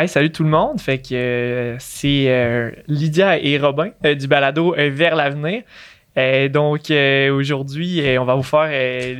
[0.00, 0.80] Hey, salut tout le monde.
[0.80, 5.62] Fait que euh, c'est euh, Lydia et Robin euh, du balado Vers l'avenir.
[6.50, 8.70] donc aujourd'hui, on va vous faire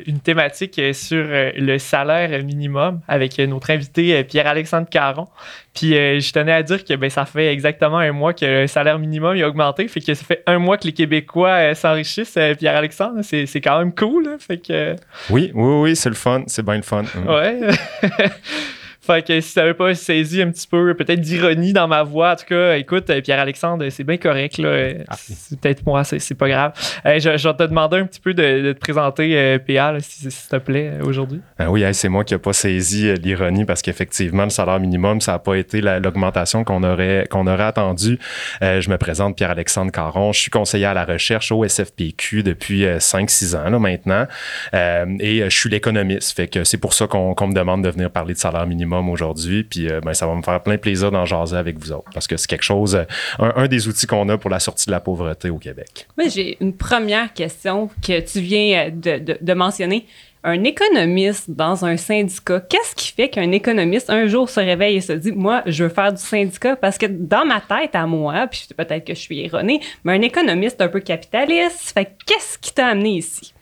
[0.06, 5.28] une thématique sur le salaire minimum avec notre invité Pierre-Alexandre Caron.
[5.74, 8.98] Puis je tenais à dire que ben, ça fait exactement un mois que le salaire
[8.98, 9.86] minimum a augmenté.
[9.86, 12.38] Fait que ça fait un mois que les Québécois s'enrichissent.
[12.58, 14.36] Pierre-Alexandre, c'est, quand même cool.
[14.38, 14.96] Fait que...
[15.28, 16.44] Oui, oui, oui, c'est le fun.
[16.46, 17.04] C'est bien le fun.
[17.26, 17.60] Ouais.
[19.10, 22.36] Fait que si t'avais pas saisi un petit peu, peut-être d'ironie dans ma voix, en
[22.36, 24.92] tout cas, écoute, euh, Pierre-Alexandre, c'est bien correct, là.
[25.08, 25.16] Ah.
[25.18, 26.72] C'est peut-être moi, c'est pas grave.
[27.04, 30.56] je, je, vais te demander un petit peu de, te présenter, euh, PA, s'il te
[30.58, 31.40] plaît, euh, aujourd'hui.
[31.58, 35.32] Ah oui, c'est moi qui n'ai pas saisi l'ironie parce qu'effectivement, le salaire minimum, ça
[35.32, 38.16] n'a pas été l'augmentation qu'on aurait, qu'on aurait attendu.
[38.60, 40.32] je me présente Pierre-Alexandre Caron.
[40.32, 44.26] Je suis conseiller à la recherche au SFPQ depuis 5-6 ans là, maintenant.
[44.72, 46.36] et je suis l'économiste.
[46.36, 49.64] Fait que c'est pour ça qu'on me demande de venir parler de salaire minimum aujourd'hui.
[49.64, 52.26] Puis euh, ben, ça va me faire plein plaisir d'en jaser avec vous autres parce
[52.26, 53.04] que c'est quelque chose, euh,
[53.38, 56.06] un, des outils qu'on a pour la sortie de la pauvreté au Québec.
[56.26, 60.06] J'ai une première question que tu viens euh, de, mentionner
[60.42, 65.00] un économiste dans un syndicat, qu'est-ce qui fait qu'un économiste un jour se réveille et
[65.02, 66.76] se dit moi je veux faire du syndicat?
[66.76, 70.22] Parce que dans ma tête à moi, puis peut-être que je suis erronée, mais un
[70.22, 73.52] économiste un peu capitaliste, fait qu'est-ce qui t'a amené ici?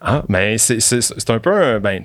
[0.00, 2.04] Ah, ben c'est un peu ben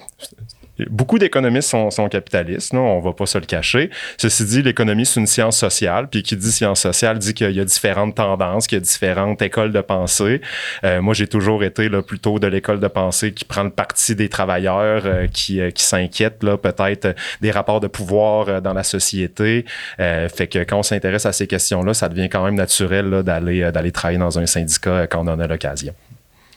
[0.90, 3.90] Beaucoup d'économistes sont, capitalistes, non, on va pas se le cacher.
[4.18, 7.60] Ceci dit, l'économie, c'est une science sociale, puis qui dit science sociale dit qu'il y
[7.60, 10.42] a différentes tendances, qu'il y a différentes écoles de pensée.
[10.84, 14.16] Euh, moi, j'ai toujours été là, plutôt de l'école de pensée qui prend le parti
[14.16, 19.66] des travailleurs, euh, qui, euh, qui s'inquiète peut-être des rapports de pouvoir dans la société.
[19.98, 23.92] fait que quand on s'intéresse à ces questions-là, ça devient quand même naturel d'aller d'aller
[23.92, 25.94] travailler dans un syndicat quand on en a l'occasion.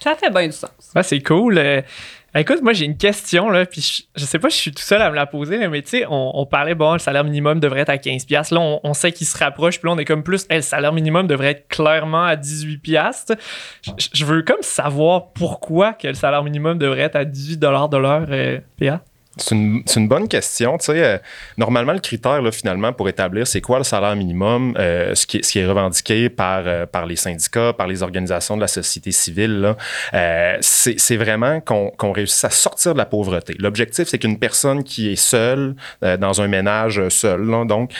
[0.01, 0.71] Ça fait bien du sens.
[1.03, 1.61] c'est cool.
[2.35, 5.03] Écoute, moi j'ai une question là, puis je, sais pas si je suis tout seul
[5.03, 7.91] à me la poser, mais tu sais, on, parlait bon, le salaire minimum devrait être
[7.91, 10.63] à 15 Là, on, sait qu'il se rapproche, puis là on est comme plus, le
[10.63, 13.35] salaire minimum devrait être clairement à 18 piastres.
[14.15, 17.99] Je, veux comme savoir pourquoi que le salaire minimum devrait être à 18 dollars de
[17.99, 19.03] l'heure, euh, PA.
[19.39, 20.77] C'est une, une, bonne question.
[20.77, 21.19] Tu sais, euh,
[21.57, 25.39] normalement, le critère, là, finalement, pour établir c'est quoi le salaire minimum, euh, ce, qui
[25.39, 28.69] est, ce, qui est, revendiqué par, euh, par les syndicats, par les organisations de la
[28.69, 29.75] société civile,
[30.13, 33.55] euh, c'est vraiment qu'on qu'on réussisse à sortir de la pauvreté.
[33.59, 37.93] L'objectif, c'est qu'une personne qui est seule, dans un ménage seul, là, donc,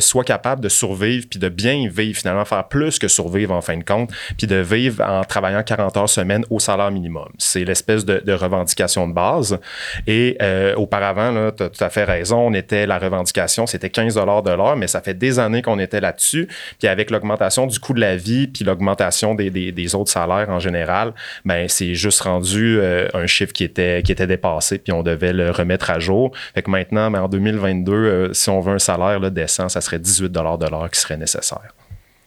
[0.00, 3.76] soit capable de survivre, puis de bien vivre, finalement, faire plus que survivre en fin
[3.76, 7.28] de compte, puis de vivre en travaillant 40 heures semaine au salaire minimum.
[7.38, 9.58] C'est l'espèce de, de, revendication de base.
[10.06, 14.14] Et euh, auparavant, tu as tout à fait raison, on était la revendication, c'était 15
[14.14, 16.48] de l'heure, mais ça fait des années qu'on était là-dessus.
[16.78, 21.12] Puis avec l'augmentation du coût de la vie, puis l'augmentation des, autres salaires en général,
[21.44, 25.90] ben c'est juste rendu euh, un chiffre qui était, dépassé, puis on devait le remettre
[25.90, 26.32] à jour.
[26.54, 29.80] Fait que maintenant, ben, en 2022, euh, si on veut un salaire là, décent, ça
[29.80, 31.74] serait 18 de l'heure qui serait nécessaire.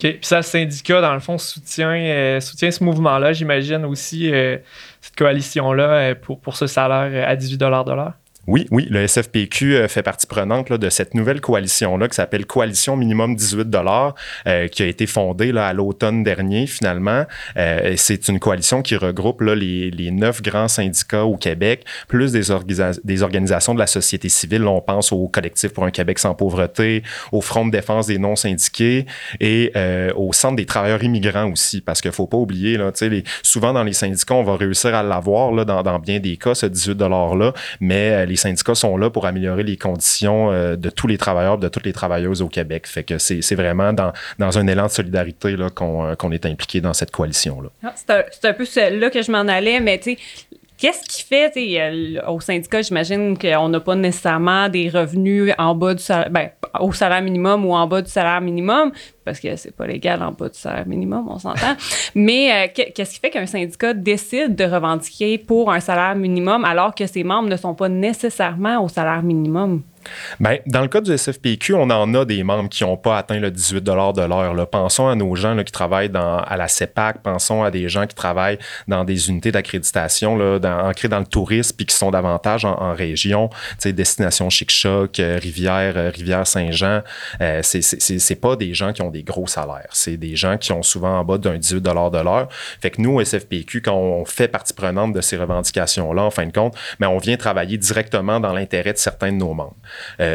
[0.03, 0.11] OK.
[0.11, 4.31] Puis ça, le syndicat, dans le fond, soutient, soutient ce mouvement-là, j'imagine aussi,
[5.01, 8.13] cette coalition-là, pour, pour ce salaire à 18 de l'heure.
[8.47, 12.95] Oui, oui, le SFPQ euh, fait partie prenante de cette nouvelle coalition-là qui s'appelle Coalition
[12.95, 13.67] Minimum 18
[14.47, 17.25] euh, qui a été fondée là, à l'automne dernier finalement.
[17.57, 22.43] Euh, c'est une coalition qui regroupe là, les, neuf grands syndicats au Québec, plus des,
[23.03, 24.65] des organisations de la société civile.
[24.65, 27.03] on pense au Collectif pour un Québec sans pauvreté,
[27.33, 29.05] au Front de défense des non-syndiqués
[29.41, 33.23] et euh, au Centre des travailleurs immigrants aussi, parce qu'il faut pas oublier, là, les,
[33.43, 36.65] souvent dans les syndicats, on va réussir à l'avoir là, dans, bien des cas, ce
[36.65, 41.17] 18 $-là, mais euh, syndicats sont là pour améliorer les conditions euh, de tous les
[41.17, 42.87] travailleurs, de toutes les travailleuses au Québec.
[42.87, 46.93] Fait que c'est vraiment dans, dans un élan de solidarité euh, qu'on est impliqué dans
[46.93, 47.69] cette coalition-là.
[47.83, 50.19] Ah, c'est un, un, peu là que je m'en allais, mais tu sais,
[50.77, 51.51] Qu'est-ce qui fait,
[52.27, 56.49] au syndicat, j'imagine qu'on n'a pas nécessairement des revenus en bas du salaire, ben,
[56.79, 58.91] au salaire minimum ou en bas du salaire minimum,
[59.25, 61.75] parce que c'est pas légal en bas du salaire minimum, on s'entend.
[62.15, 66.93] Mais euh, qu'est-ce qui fait qu'un syndicat décide de revendiquer pour un salaire minimum alors
[66.93, 69.81] que ses membres ne sont pas nécessairement au salaire minimum?
[70.39, 73.39] Bien, dans le cas du SFPQ, on en a des membres qui n'ont pas atteint
[73.39, 74.67] le 18 de l'heure.
[74.69, 78.05] Pensons à nos gens là, qui travaillent dans, à la CEPAC, pensons à des gens
[78.05, 82.93] qui travaillent dans des unités d'accréditation ancrées dans le tourisme puis qui sont davantage en,
[82.93, 83.49] région,
[83.85, 87.01] destination Chic-Choc, euh, Rivière, euh, Rivière-Saint-Jean.
[87.41, 89.87] Euh, c'est pas des gens qui ont des gros salaires.
[89.91, 92.47] C'est des gens qui ont souvent en bas d'un 18 de l'heure.
[92.81, 96.45] Fait que nous, au SFPQ, quand on fait partie prenante de ces revendications-là, en fin
[96.45, 99.75] de compte, mais ben, on vient travailler directement dans l'intérêt de certains de nos membres.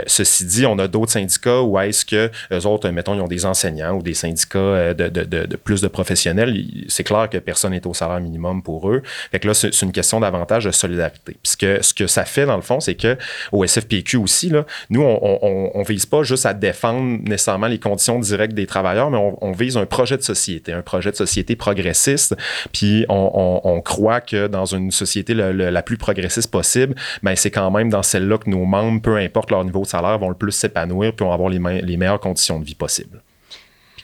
[0.06, 3.46] Ceci dit, on a d'autres syndicats où est-ce que eux autres, mettons, ils ont des
[3.46, 6.56] enseignants ou des syndicats de, de, plus de professionnels.
[6.88, 9.02] C'est clair que personne n'est au salaire minimum pour eux.
[9.30, 11.36] Fait que là, c'est une question davantage de solidarité.
[11.42, 13.16] Puisque ce que ça fait, dans le fond, c'est que
[13.52, 18.18] au SFPQ aussi, là, nous, on ne vise pas juste à défendre nécessairement les conditions
[18.18, 22.34] directes des travailleurs, mais on, vise un projet de société, un projet de société progressiste.
[22.72, 27.90] Puis on, croit que dans une société la plus progressiste possible, ben, c'est quand même
[27.90, 31.14] dans celle-là que nos membres, peu importe leur niveau de salaire, vont le plus s'épanouir
[31.14, 33.20] puis vont avoir les, meilleures conditions de vie possibles.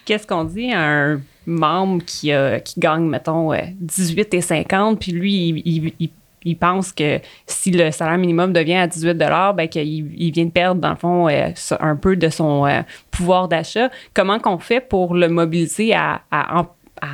[0.04, 2.30] Qu'est-ce qu'on dit à un membre qui,
[2.64, 6.10] qui gagne, mettons, 18 et 50, puis lui, il,
[6.44, 10.50] il, pense que si le salaire minimum devient à 18 ben qu'il il vient de
[10.50, 12.80] perdre, dans le fond, euh, un peu de son euh,
[13.10, 13.90] pouvoir d'achat.
[14.14, 16.66] Comment qu'on fait pour le mobiliser à, à,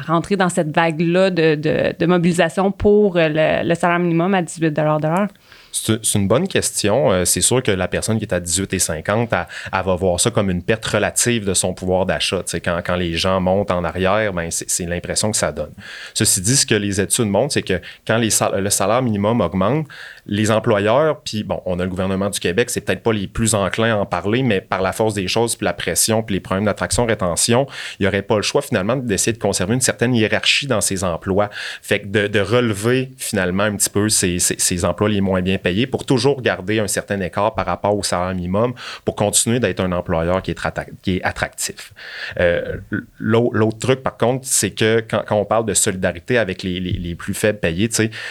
[0.06, 1.56] rentrer dans cette vague-là de,
[1.98, 5.28] de, mobilisation pour le, le, salaire minimum à 18 de l'heure?
[5.76, 7.10] C'est une bonne question.
[7.10, 10.20] Euh, c'est sûr que la personne qui est à 18 et 50, elle, va voir
[10.20, 12.42] ça comme une perte relative de son pouvoir d'achat.
[12.64, 15.72] Quand, quand les gens montent en arrière, ben c'est l'impression que ça donne.
[16.14, 19.86] Ceci dit, ce que les études montrent, c'est que quand les le salaire minimum augmente,
[20.26, 23.54] les employeurs, puis bon, on a le gouvernement du Québec, c'est peut-être pas les plus
[23.54, 26.40] enclins à en parler, mais par la force des choses, puis la pression, puis les
[26.40, 27.66] problèmes d'attraction-rétention,
[27.98, 31.04] il n'y aurait pas le choix finalement d'essayer de conserver une certaine hiérarchie dans ces
[31.04, 31.50] emplois.
[31.82, 35.42] Fait que de, de relever finalement un petit peu ces, ces, ces emplois les moins
[35.42, 38.74] bien payés pour toujours garder un certain écart par rapport au salaire minimum
[39.04, 40.60] pour continuer d'être un employeur qui est,
[41.02, 41.92] qui est attractif.
[42.38, 42.76] Euh,
[43.18, 46.92] L'autre truc, par contre, c'est que quand, quand, on parle de solidarité avec les, les,
[46.92, 47.88] les plus faibles payés,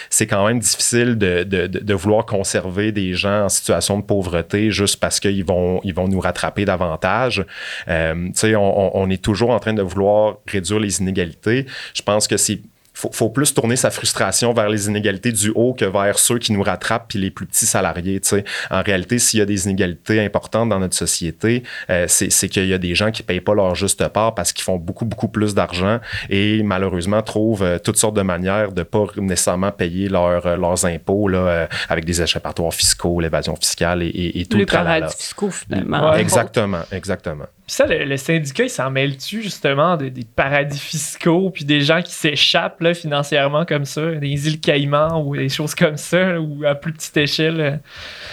[0.08, 4.70] c'est quand même difficile de, de, de, vouloir conserver des gens en situation de pauvreté
[4.70, 7.44] juste parce qu'ils vont, ils vont nous rattraper davantage.
[7.88, 11.66] Euh, on, on est toujours en train de vouloir réduire les inégalités.
[11.92, 12.60] Je pense que c'est
[12.94, 16.52] faut, faut plus tourner sa frustration vers les inégalités du haut que vers ceux qui
[16.52, 18.20] nous rattrapent puis les plus petits salariés.
[18.22, 18.44] sais.
[18.70, 22.72] En réalité, s'il y a des inégalités importantes dans notre société, euh, c'est qu'il y
[22.72, 25.54] a des gens qui payent pas leur juste part parce qu'ils font beaucoup, beaucoup plus
[25.54, 25.98] d'argent
[26.30, 30.86] et malheureusement trouvent euh, toutes sortes de manières de pas nécessairement payer leur, euh, leurs
[30.86, 35.50] impôts là, avec des échappatoires fiscaux, l'évasion fiscale et, et, et tout le paradis fiscaux,
[35.50, 36.14] finalement.
[36.14, 37.46] Exactement, exactement.
[37.66, 42.12] Puis ça, le, syndicat, il s'en mêle-tu justement des paradis fiscaux, puis des gens qui
[42.12, 46.74] s'échappent là, financièrement comme ça, des îles Caïmans ou des choses comme ça, ou à
[46.74, 47.80] plus petite échelle?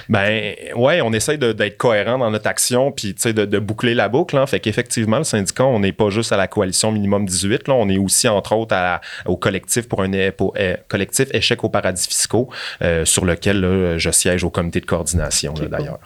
[0.09, 4.37] Ben ouais, on essaye d'être cohérent dans notre action, puis de, de boucler la boucle.
[4.37, 4.45] Hein.
[4.47, 7.87] Fait qu'effectivement, le syndicat, on n'est pas juste à la coalition minimum 18, là, on
[7.87, 12.05] est aussi entre autres à au collectif pour un pour, euh, collectif échec aux paradis
[12.05, 12.49] fiscaux,
[12.81, 15.99] euh, sur lequel je siège au comité de coordination d'ailleurs.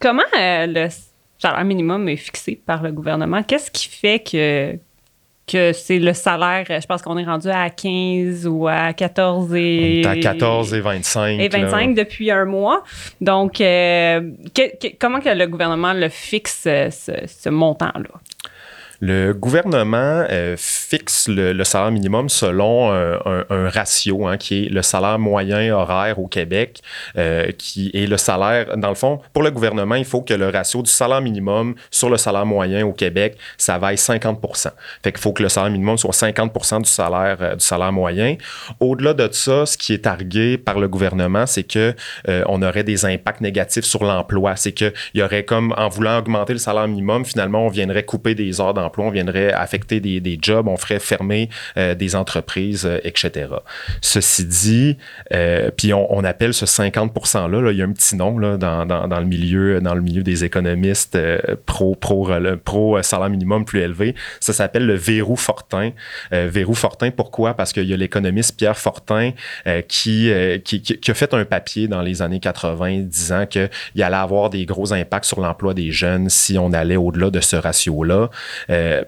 [0.00, 0.88] Comment euh, le
[1.38, 3.42] salaire minimum est fixé par le gouvernement.
[3.42, 4.76] Qu'est-ce qui fait que,
[5.46, 10.02] que c'est le salaire, je pense qu'on est rendu à 15 ou à 14 et...
[10.04, 11.40] à 14 et 25.
[11.40, 12.82] Et 25 depuis un mois.
[13.20, 14.30] Donc, euh,
[15.00, 18.20] comment que le gouvernement le fixe, ce montant-là?
[19.00, 25.20] Le gouvernement euh, fixe le, salaire minimum selon un, ratio hein, qui est le salaire
[25.20, 26.80] moyen horaire au Québec,
[27.16, 30.48] euh, qui est le salaire, dans le fond, pour le gouvernement, il faut que le
[30.48, 34.70] ratio du salaire minimum sur le salaire moyen au Québec, ça vaille 50%
[35.04, 38.36] Fait qu'il faut que le salaire minimum soit 50 du salaire, euh, du salaire moyen.
[38.80, 41.94] Au-delà de ça, ce qui est targué par le gouvernement, c'est que
[42.46, 44.56] on aurait des impacts négatifs sur l'emploi.
[44.56, 48.34] C'est qu'il y aurait comme, en voulant augmenter le salaire minimum, finalement, on viendrait couper
[48.34, 52.98] des heures d'emploi on viendrait affecter des, jobs, on ferait fermer euh, des entreprises, euh,
[53.04, 53.48] etc.
[54.00, 54.96] Ceci dit,
[55.32, 58.84] euh, puis on, appelle ce 50 %-là, il y a un petit nom là, dans,
[58.84, 61.18] le milieu, dans le milieu des économistes
[61.64, 62.28] pro, pro,
[62.64, 64.14] pro salaire minimum plus élevé.
[64.40, 65.92] Ça s'appelle le verrou Fortin.
[66.30, 67.54] verrou Fortin, pourquoi?
[67.54, 69.32] Parce qu'il y a l'économiste Pierre Fortin
[69.86, 70.32] qui,
[70.64, 73.70] qui, a fait un papier dans les années 80 disant qu'il
[74.02, 77.56] allait avoir des gros impacts sur l'emploi des jeunes si on allait au-delà de ce
[77.56, 78.30] ratio-là.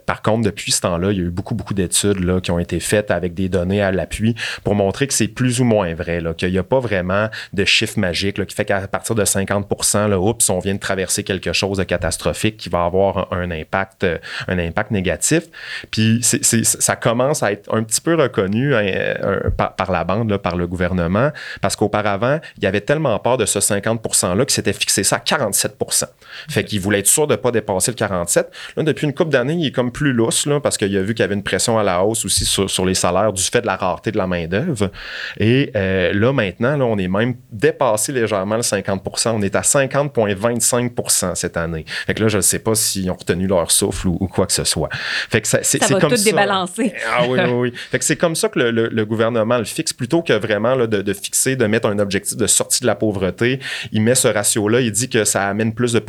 [0.06, 2.80] Par contre, depuis ce temps-là, il y a eu beaucoup, beaucoup d'études qui ont été
[2.80, 4.34] faites avec des données à l'appui
[4.64, 7.98] pour montrer que c'est plus ou moins vrai, qu'il n'y a pas vraiment de chiffre
[7.98, 9.66] magique qui fait qu'à partir de 50
[10.08, 14.06] là, oups, on vient de traverser quelque chose de catastrophique qui va avoir un, impact,
[14.48, 15.44] un impact négatif.
[15.90, 20.56] Puis ça commence à être un petit peu reconnu hein, euh, par, la bande, par
[20.56, 24.72] le gouvernement, parce qu'auparavant, il y avait tellement peur de ce 50 %-là que c'était
[24.72, 26.04] fixé ça à 47%
[26.48, 28.50] Fait qu'il voulait être sûr de ne pas dépasser le 47.
[28.76, 31.14] Là, depuis une couple d'années, il est comme plus lousse, là, parce qu'il a vu
[31.14, 33.61] qu'il y avait une pression à la hausse aussi sur, sur les salaires du fait
[33.61, 34.90] de la rareté de la main-d'œuvre.
[35.38, 39.61] Et euh, là, maintenant, là, on est même dépassé légèrement le 50 On est à
[39.61, 41.85] 50,25% cette année.
[42.07, 44.47] Fait que là, je ne sais pas s'ils ont retenu leur souffle ou, ou, quoi
[44.47, 44.88] que ce soit.
[44.93, 46.25] Fait que ça, c'est, ça c'est va comme tout ça.
[46.25, 46.93] débalancer.
[47.11, 47.73] Ah oui, oui, oui.
[47.90, 50.75] Fait que c'est comme ça que le, le, le gouvernement le fixe, plutôt que vraiment
[50.75, 53.61] là, de, de, fixer, de mettre un objectif de sortie de la pauvreté.
[53.93, 54.81] Il met ce ratio-là.
[54.81, 56.00] Il dit que ça amène plus de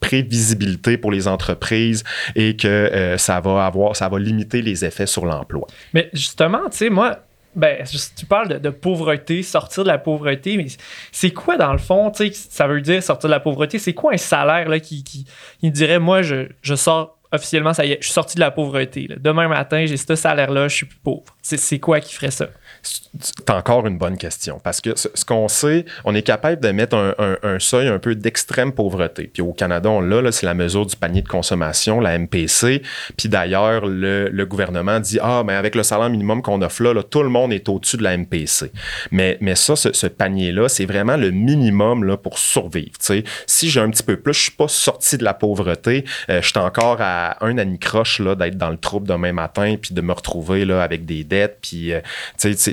[0.00, 5.06] prévisibilité pour les entreprises et que euh, ça va avoir, ça va limiter les effets
[5.06, 5.66] sur l'emploi.
[5.92, 7.18] Mais justement, tu sais, moi,
[7.54, 7.84] ben,
[8.16, 10.66] tu parles de, pauvreté, sortir de la pauvreté, mais
[11.12, 13.94] c'est quoi dans le fond, tu sais, ça veut dire sortir de la pauvreté, c'est
[13.94, 15.24] quoi un salaire là, qui, qui,
[15.60, 18.50] qui dirait, moi, je, je sors officiellement, ça y est, je suis sorti de la
[18.50, 19.08] pauvreté.
[19.18, 21.24] Demain matin, j'ai ce salaire-là, je suis plus pauvre.
[21.42, 22.48] C'est quoi qui ferait ça?
[22.84, 24.60] C'est encore une bonne question.
[24.62, 27.98] Parce que ce, qu'on sait, on est capable de mettre un, un, un seuil un
[27.98, 29.30] peu d'extrême pauvreté.
[29.32, 32.82] Puis au Canada, on l'a, c'est la mesure du panier de consommation, la MPC.
[33.16, 36.92] Puis d'ailleurs, le, le, gouvernement dit Ah, mais avec le salaire minimum qu'on offre là,
[36.92, 38.70] là, tout le monde est au-dessus de la MPC.
[39.10, 42.92] Mais, mais ça, ce, ce panier-là, c'est vraiment le minimum là, pour survivre.
[43.46, 46.48] Si j'ai un petit peu plus, je suis pas sorti de la pauvreté, euh, je
[46.48, 50.64] suis encore à un anicroche d'être dans le trouble demain matin, puis de me retrouver
[50.64, 51.58] là, avec des dettes.
[51.62, 52.00] Puis, euh,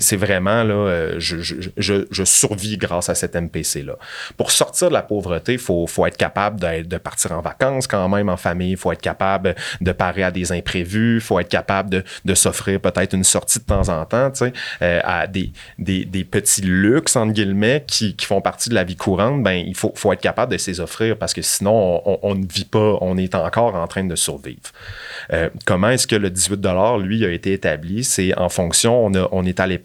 [0.01, 3.95] c'est vraiment, là, euh, je, je, je, survis grâce à cette MPC-là.
[4.37, 8.07] Pour sortir de la pauvreté, il faut, faut être capable de, partir en vacances quand
[8.09, 11.49] même en famille, il faut être capable de parer à des imprévus, il faut être
[11.49, 14.31] capable de, de s'offrir peut-être une sortie de temps en temps,
[14.81, 18.83] euh, à des, des, des, petits luxes, entre guillemets, qui, qui, font partie de la
[18.83, 22.19] vie courante, ben, il faut, faut être capable de s'y offrir parce que sinon, on,
[22.21, 24.71] on, ne vit pas, on est encore en train de survivre.
[25.33, 26.65] Euh, comment est-ce que le 18
[27.01, 28.03] lui, a été établi?
[28.03, 29.77] C'est en fonction, on, a, on est allé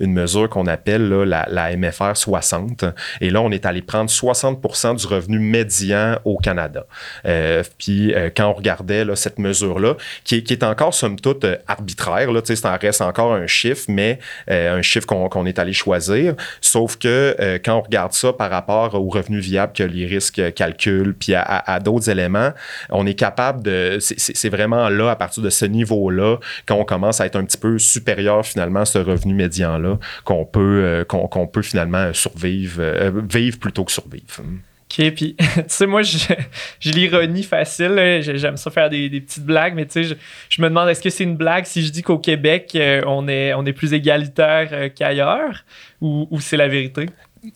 [0.00, 2.84] une mesure qu'on appelle la, MFR 60.
[3.20, 6.86] Et là, on est allé prendre 60% du revenu médian au Canada.
[7.26, 12.32] Euh, puis euh, quand on regardait cette mesure-là, qui, est encore somme toute euh, arbitraire,
[12.32, 16.34] là, ça reste encore un chiffre, mais un chiffre qu'on qu est allé choisir.
[16.60, 21.14] Sauf que quand on regarde ça par rapport au revenu viable que les risques calculent,
[21.14, 22.52] puis à, à, à d'autres éléments,
[22.90, 23.98] on est capable de...
[24.00, 27.58] C'est vraiment là, à partir de ce niveau-là, quand on commence à être un petit
[27.58, 32.80] peu supérieur finalement à ce revenu médian-là, qu'on peut, euh, qu'on qu peut finalement survivre,
[32.80, 34.42] euh, vivre plutôt que survivre.
[34.42, 36.36] OK, puis tu sais, moi, j'ai
[36.84, 38.20] l'ironie facile.
[38.22, 40.14] J'aime ça faire des, petites blagues, mais tu sais, je,
[40.48, 43.26] je, me demande est-ce que c'est une blague si je dis qu'au Québec, euh, on,
[43.28, 45.64] est, on est plus égalitaire qu'ailleurs
[46.00, 47.06] ou, ou c'est la vérité?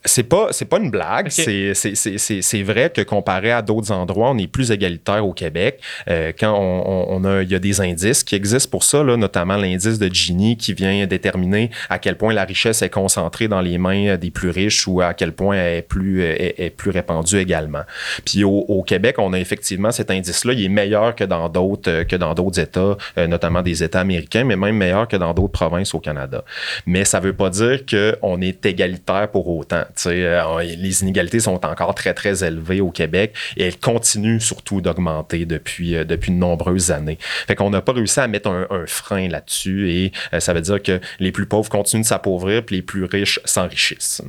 [0.05, 1.27] C'est pas c'est pas une blague.
[1.27, 1.75] Okay.
[1.75, 5.81] c'est vrai que comparé à d'autres endroits on est plus égalitaire au Québec.
[6.09, 9.17] Euh, quand on, on, a il y a des indices qui existent pour ça là,
[9.17, 13.61] notamment l'indice de Gini qui vient déterminer à quel point la richesse est concentrée dans
[13.61, 16.91] les mains des plus riches ou à quel point elle est plus est, est plus
[16.91, 17.83] répandue également.
[18.25, 21.49] Puis au, au, Québec on a effectivement cet indice là il est meilleur que dans
[21.49, 25.35] d'autres que dans d'autres États euh, notamment des États américains mais même meilleur que dans
[25.35, 26.45] d'autres provinces au Canada.
[26.87, 31.65] Mais ça veut pas dire que on est égalitaire pour autant euh, les inégalités sont
[31.65, 36.37] encore très, très élevées au Québec et elles continuent surtout d'augmenter depuis, euh, depuis de
[36.37, 37.19] nombreuses années.
[37.21, 40.83] Fait qu'on n'a pas réussi à mettre un, frein là-dessus et euh, ça veut dire
[40.83, 44.23] que les plus pauvres continuent de s'appauvrir puis les plus riches s'enrichissent.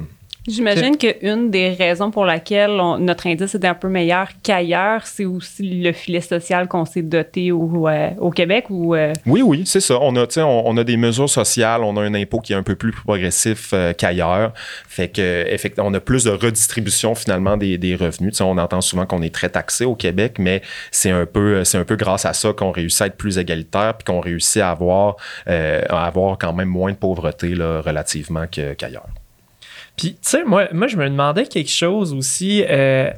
[0.47, 5.25] J'imagine qu'une des raisons pour laquelle on, notre indice est un peu meilleur qu'ailleurs, c'est
[5.25, 9.13] aussi le filet social qu'on s'est doté au, euh, au, Québec ou euh...
[9.27, 9.99] Oui, oui, c'est ça.
[10.01, 12.63] On a, on, on, a des mesures sociales, on a un impôt qui est un
[12.63, 14.53] peu plus progressif euh, qu'ailleurs.
[14.87, 18.33] Fait que effectivement, on a plus de redistribution finalement des, des revenus.
[18.33, 21.77] T'sais, on entend souvent qu'on est très taxé au Québec, mais c'est un peu, c'est
[21.77, 24.71] un peu grâce à ça qu'on réussit à être plus égalitaire puis qu'on réussit à
[24.71, 29.07] avoir, à avoir quand même moins de pauvreté là, relativement qu'ailleurs.
[29.97, 32.63] Puis, tu sais, moi, moi, je me demandais quelque chose aussi.
[32.67, 33.11] Euh,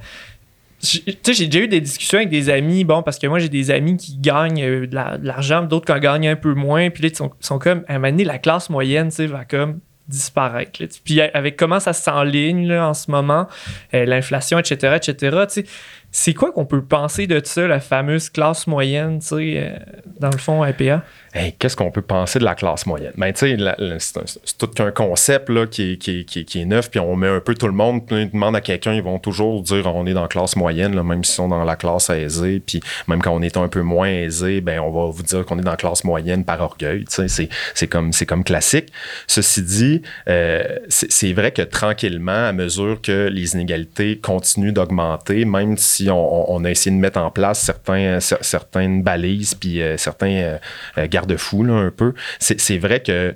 [0.82, 3.50] tu sais, j'ai déjà eu des discussions avec des amis, bon, parce que moi, j'ai
[3.50, 6.90] des amis qui gagnent euh, de l'argent, d'autres qui en gagnent un peu moins.
[6.90, 9.46] Puis là, ils sont, comme, à un moment donné, la classe moyenne, tu sais, va
[9.46, 10.80] comme disparaître.
[11.06, 13.48] Puis avec comment ça s'enligne en ce moment,
[13.94, 15.16] euh, l'inflation, etc., etc.,
[15.48, 15.66] tu sais,
[16.16, 19.72] c'est quoi qu'on peut penser de ça, la fameuse classe moyenne, tu sais, euh,
[20.20, 21.04] dans le fond, APA?
[21.58, 23.14] Qu'est-ce qu'on peut penser de la classe moyenne?
[23.18, 23.58] Ben, tu sais,
[23.98, 27.40] c'est tout qu'un concept là, qui, est, qui, qui, est neuf, puis on met un
[27.40, 30.14] peu tout le monde, puis on demande à quelqu'un, ils vont toujours dire on est
[30.14, 33.42] dans la classe moyenne, même s'ils sont dans la classe aisée, puis même quand on
[33.42, 36.04] est un peu moins aisé, ben, on va vous dire qu'on est dans la classe
[36.04, 38.94] moyenne par orgueil, tu sais, c'est comme, comme classique.
[39.26, 45.76] Ceci dit, euh, c'est vrai que tranquillement, à mesure que les inégalités continuent d'augmenter, même
[45.76, 50.60] si on, a essayé de mettre en place certains, certaines balises, puis certains
[50.98, 52.14] garde-fous, un peu.
[52.40, 53.36] C'est vrai que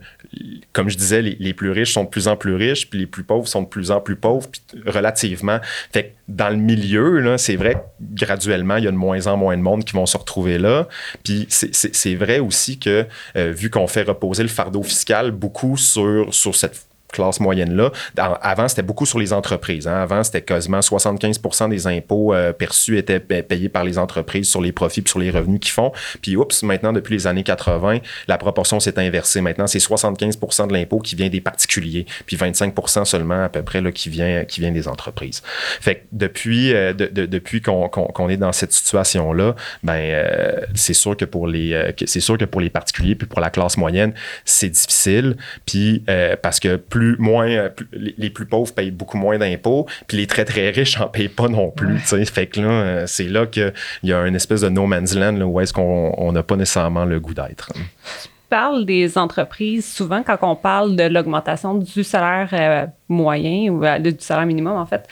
[0.73, 3.23] comme je disais, les, plus riches sont de plus en plus riches, puis les plus
[3.23, 5.59] pauvres sont de plus en plus pauvres, puis relativement.
[5.91, 9.61] Fait dans le milieu, c'est vrai graduellement, il y a de moins en moins de
[9.61, 10.87] monde qui vont se retrouver là.
[11.23, 13.05] Puis c'est vrai aussi que,
[13.35, 17.91] euh, vu qu'on fait reposer le fardeau fiscal beaucoup sur, sur cette classe moyenne-là.
[18.17, 19.87] Avant, c'était beaucoup sur les entreprises.
[19.87, 19.95] Hein.
[19.95, 24.71] Avant, c'était quasiment 75 des impôts euh, perçus étaient payés par les entreprises sur les
[24.71, 25.91] profits et sur les revenus qu'ils font.
[26.21, 29.41] Puis, oups, maintenant, depuis les années 80, la proportion s'est inversée.
[29.41, 30.37] Maintenant, c'est 75
[30.67, 32.73] de l'impôt qui vient des particuliers, puis 25
[33.05, 35.41] seulement à peu près là, qui, vient, qui vient des entreprises.
[35.79, 41.25] Fait que depuis, euh, depuis qu'on est dans cette situation-là, ben, euh, c'est sûr que
[41.25, 45.37] pour les sûr que pour les particuliers puis pour la classe moyenne, c'est difficile.
[45.65, 46.03] Puis
[46.41, 50.45] parce que plus moins, euh, les plus pauvres payent beaucoup moins d'impôts, puis les très
[50.45, 51.99] très riches n'en payent pas non plus.
[51.99, 53.73] Fait que là, euh, c'est là qu'il
[54.03, 57.19] y a une espèce de no man's land où est-ce qu'on n'a pas nécessairement le
[57.19, 57.71] goût d'être.
[57.73, 63.81] Tu parles des entreprises souvent quand on parle de l'augmentation du salaire euh, moyen ou
[63.99, 65.07] du salaire minimum en fait.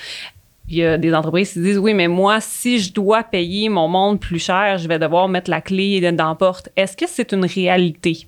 [0.67, 3.87] Il y a des entreprises qui disent oui, mais moi, si je dois payer mon
[3.87, 6.69] monde plus cher, je vais devoir mettre la clé dans la porte.
[6.75, 8.27] Est-ce que c'est une réalité?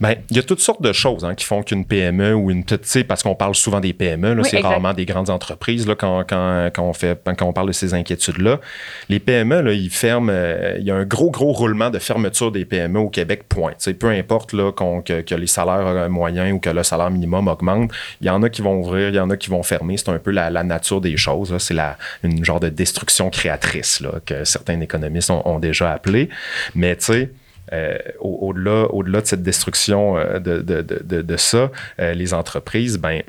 [0.00, 2.64] Bien, il y a toutes sortes de choses hein, qui font qu'une PME ou une
[2.64, 6.70] petite, parce qu'on parle souvent des PME, c'est rarement des grandes entreprises là, quand, quand,
[6.72, 8.60] quand, on fait, quand on parle de ces inquiétudes-là.
[9.08, 12.52] Les PME, là, ils ferment, euh, il y a un gros, gros roulement de fermeture
[12.52, 13.72] des PME au Québec, point.
[13.78, 17.48] sais, peu importe là, que, que, les salaires euh, moyens ou que le salaire minimum
[17.48, 17.90] augmente,
[18.20, 19.96] il y en a qui vont ouvrir, il y en a qui vont fermer.
[19.96, 21.56] C'est un peu la, la nature des choses.
[21.58, 21.76] C'est
[22.22, 26.28] une genre de destruction créatrice là, que certains économistes ont, ont déjà appelé.
[26.74, 27.30] Mais tu sais,
[27.72, 31.70] euh, au-delà, au-delà de cette destruction euh, de, de, de, de ça,
[32.00, 33.22] euh, les entreprises, ben,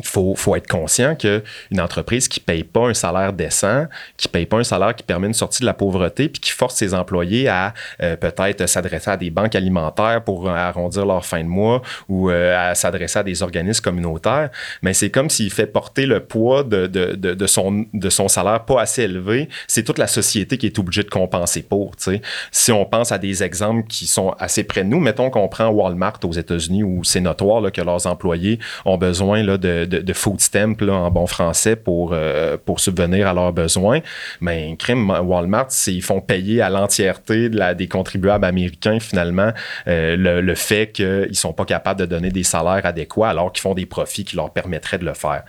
[0.00, 3.86] il faut, faut, être conscient qu'une entreprise qui ne paye pas un salaire décent,
[4.16, 6.50] qui ne paye pas un salaire qui permet une sortie de la pauvreté, puis qui
[6.50, 11.42] force ses employés à euh, peut-être s'adresser à des banques alimentaires pour arrondir leur fin
[11.42, 14.50] de mois ou euh, à s'adresser à des organismes communautaires,
[14.82, 18.64] mais c'est comme s'il fait porter le poids de, de, de, son, de son salaire
[18.64, 19.48] pas assez élevé.
[19.68, 21.92] C'est toute la société qui est obligée de compenser pour.
[21.98, 22.20] sais.
[22.50, 25.68] Si on pense à des exemples qui sont assez près de nous, mettons qu'on prend
[25.68, 30.12] Walmart aux États-Unis où c'est notoire là, que leurs employés ont besoin là, de de,
[30.12, 34.00] food stamp en bon français pour, euh, pour subvenir à leurs besoins.
[34.40, 39.52] Mais crime, Walmart, ils font payer à l'entièreté de des contribuables américains finalement
[39.88, 43.62] euh, le, fait qu'ils ne sont pas capables de donner des salaires adéquats alors qu'ils
[43.62, 45.44] font des profits qui leur permettraient de le faire.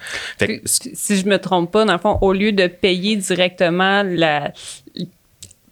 [0.65, 4.51] si je me trompe pas, dans le fond, au lieu de payer directement la,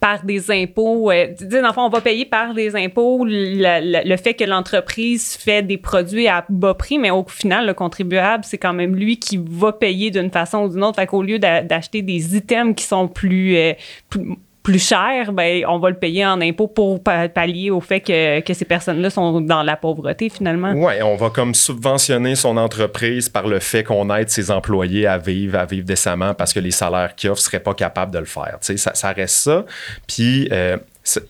[0.04, 1.12] par des impôts.
[1.12, 5.62] Euh, dans le fond, on va payer par des impôts le, fait que l'entreprise fait
[5.62, 9.40] des produits à bas prix, mais au final, le contribuable, c'est quand même lui qui
[9.42, 10.98] va payer d'une façon ou d'une autre.
[10.98, 13.72] Fait qu'au lieu d'acheter des items qui sont plus, euh,
[14.10, 18.40] plus plus cher, ben, on va le payer en impôts pour pallier au fait que,
[18.40, 20.72] que ces personnes-là sont dans la pauvreté finalement.
[20.74, 25.18] Oui, on va comme subventionner son entreprise par le fait qu'on aide ses employés à
[25.18, 28.20] vivre, à vivre décemment parce que les salaires qu'ils offrent ne seraient pas capables de
[28.20, 28.58] le faire.
[28.62, 29.66] Ça, ça reste ça.
[30.08, 30.78] Puis euh,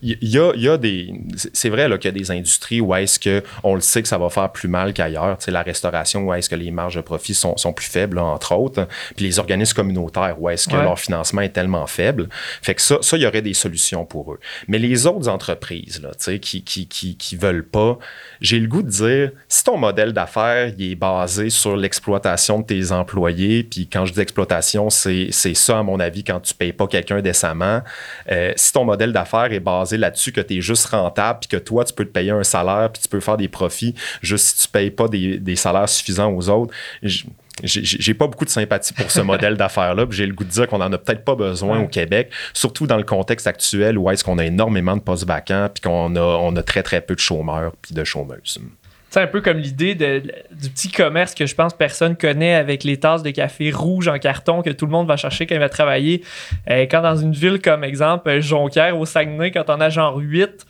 [0.02, 1.12] il y a, y a, des.
[1.52, 4.30] C'est vrai qu'il y a des industries où est-ce qu'on le sait que ça va
[4.30, 5.38] faire plus mal qu'ailleurs.
[5.48, 8.86] La restauration, où est-ce que les marges de profit sont, sont plus faibles, entre autres.
[9.16, 12.28] Puis les organismes communautaires, où est-ce que leur financement est tellement faible.
[12.62, 14.40] Fait que ça, ça, il y aurait des solutions pour eux.
[14.68, 17.98] Mais les autres entreprises là, qui, qui, qui, qui veulent pas,
[18.40, 22.66] j'ai le goût de dire si ton modèle d'affaires il est basé sur l'exploitation de
[22.66, 26.72] tes employés, puis quand je dis exploitation, c'est ça, à mon avis, quand tu payes
[26.72, 27.82] pas quelqu'un décemment.
[28.30, 31.56] Euh, si ton modèle d'affaires est basé là-dessus que tu es juste rentable, puis que
[31.56, 34.62] toi, tu peux te payer un salaire, puis tu peux faire des profits juste si
[34.66, 36.74] tu payes pas des, salaires suffisants aux autres.
[37.62, 40.06] J'ai pas beaucoup de sympathie pour ce modèle d'affaires-là.
[40.10, 42.96] J'ai le goût de dire qu'on en a peut-être pas besoin au Québec, surtout dans
[42.96, 46.54] le contexte actuel où est-ce qu'on a énormément de postes vacants puis qu'on a, on
[46.56, 48.60] a très, très peu de chômeurs puis de chômeuses.
[49.14, 52.98] C'est un peu comme l'idée du petit commerce que je pense personne connaît avec les
[52.98, 55.68] tasses de café rouges en carton que tout le monde va chercher quand il va
[55.68, 56.24] travailler.
[56.68, 60.66] Euh, quand dans une ville comme exemple Jonquière au Saguenay, quand on a genre 8,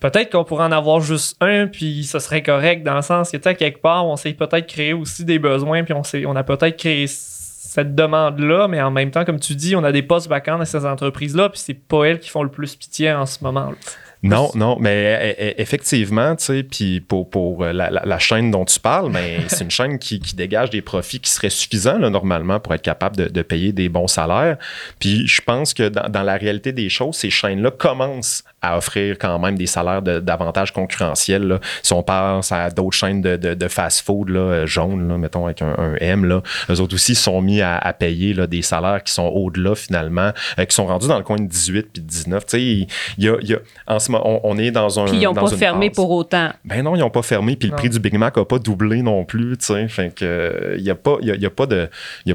[0.00, 3.36] peut-être qu'on pourrait en avoir juste un, puis ce serait correct dans le sens que,
[3.36, 6.76] tu quelque part, on s'est peut-être créé aussi des besoins, puis on, on a peut-être
[6.76, 10.58] créé cette demande-là, mais en même temps, comme tu dis, on a des postes vacants
[10.58, 13.70] dans ces entreprises-là, puis c'est pas elles qui font le plus pitié en ce moment.
[13.70, 14.07] -là.
[14.22, 18.64] Non, non, mais e, e, effectivement, tu sais, puis pour, pour euh, la, chaîne dont
[18.64, 22.74] tu parles, mais c'est une chaîne qui, dégage des profits qui seraient suffisants normalement pour
[22.74, 24.56] être capable de, payer des bons salaires.
[24.98, 29.38] Puis je pense que dans, la réalité des choses, ces chaînes-là commencent à offrir quand
[29.38, 31.60] même des salaires davantage concurrentiels.
[31.82, 35.94] Si on pense à d'autres chaînes de, de, fast-food là, jaunes, là, mettons avec un,
[36.00, 39.74] M, là, eux autres aussi sont mis à, payer là, des salaires qui sont au-delà
[39.74, 42.44] finalement, euh, qui sont rendus dans le coin de 18 puis 19.
[42.54, 42.86] Il
[43.18, 45.04] y a, y a, en ce moment, on, est dans un.
[45.06, 46.50] Puis ils n'ont pas fermé pour autant.
[46.64, 47.56] Ben non, ils n'ont pas fermé.
[47.56, 49.56] Puis le prix du Big Mac n'a pas doublé non plus.
[49.88, 51.88] Fait que, il n'y a, pas, y a, y a pas de.
[52.26, 52.34] Y a,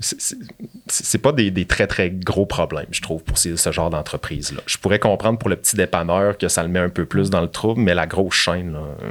[0.00, 4.62] c'est pas des, très très gros problèmes, je trouve, pour ce genre d'entreprise-là.
[4.66, 7.42] Je pourrais comprendre pour le petit dépanneur que ça le met un peu plus dans
[7.42, 8.74] le trouble, mais la grosse chaîne.
[8.74, 9.10] Euh.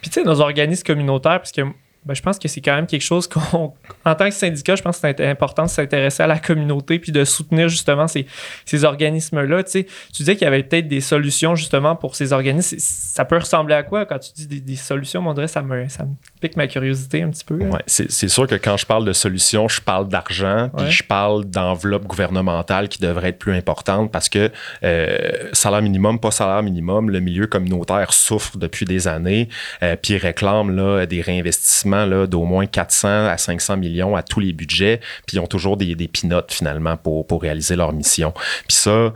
[0.00, 1.62] Puis tu sais, nos organismes communautaires, parce que
[2.04, 3.72] ben, je pense que c'est quand même quelque chose qu'on,
[4.04, 7.12] en tant que syndicat, je pense que c'est important de s'intéresser à la communauté puis
[7.12, 9.64] de soutenir justement ces, organismes-là.
[9.64, 12.76] Tu, sais, disais qu'il y avait peut-être des solutions justement pour ces organismes.
[12.78, 15.26] Ça peut ressembler à quoi quand tu dis des, solutions?
[15.26, 17.54] On dirait ça ça me pique ma curiosité un petit peu.
[17.54, 21.46] Ouais, c'est, sûr que quand je parle de solutions, je parle d'argent puis je parle
[21.46, 24.50] d'enveloppe gouvernementale qui devrait être plus importante parce que
[24.82, 29.48] euh, salaire minimum, pas salaire minimum, le milieu communautaire souffre depuis des années
[29.82, 34.52] euh, puis réclame là, des réinvestissements d'au moins 400 à 500 millions à tous les
[34.52, 38.34] budgets, puis ils ont toujours des, des pinotes finalement pour, pour réaliser leur mission.
[38.68, 39.14] Puis ça, euh,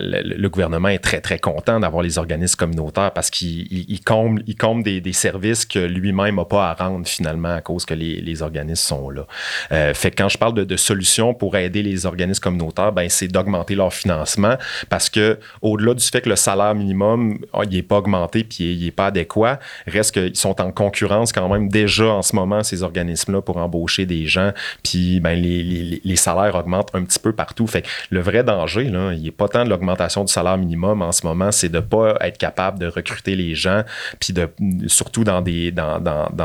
[0.00, 4.82] le, gouvernement est très, très content d'avoir les organismes communautaires parce qu'ils comblent, il comble
[4.82, 8.42] des, des, services que lui-même n'a pas à rendre finalement à cause que les, les
[8.42, 9.26] organismes sont là.
[9.72, 13.28] Euh, fait que quand je parle de, solutions pour aider les organismes communautaires, ben, c'est
[13.28, 14.56] d'augmenter leur financement
[14.88, 18.74] parce que au-delà du fait que le salaire minimum, ah, il n'est pas augmenté puis
[18.74, 22.62] il n'est pas adéquat, reste qu'ils sont en concurrence quand même déjà en ce moment
[22.62, 27.66] ces organismes-là pour embaucher des gens, puis ben, les, salaires augmentent un petit peu partout.
[27.66, 31.12] Fait le vrai danger, là, il n'est pas tant de l'augmentation du salaire minimum en
[31.12, 33.82] ce moment, c'est de pas être capable de recruter les gens,
[34.18, 34.48] puis de,
[34.86, 36.00] surtout dans des, dans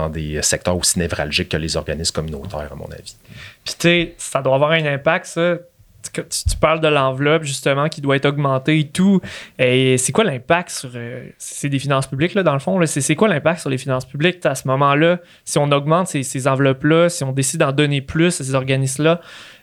[0.10, 3.15] des secteurs aussi névralgiques que les organismes communautaires, à mon avis.
[3.63, 5.58] Puis tu sais, ça doit avoir un impact, ça
[6.01, 9.21] tu, tu, parles de l'enveloppe justement qui doit être augmentée et tout.
[9.60, 10.89] Et c'est quoi l'impact sur.
[10.95, 12.80] Euh, c'est des finances publiques, là, dans le fond.
[12.86, 15.19] C'est quoi l'impact sur les finances publiques à ce moment-là?
[15.45, 19.21] Si on augmente ces, enveloppes-là, si on décide d'en donner plus à ces organismes-là,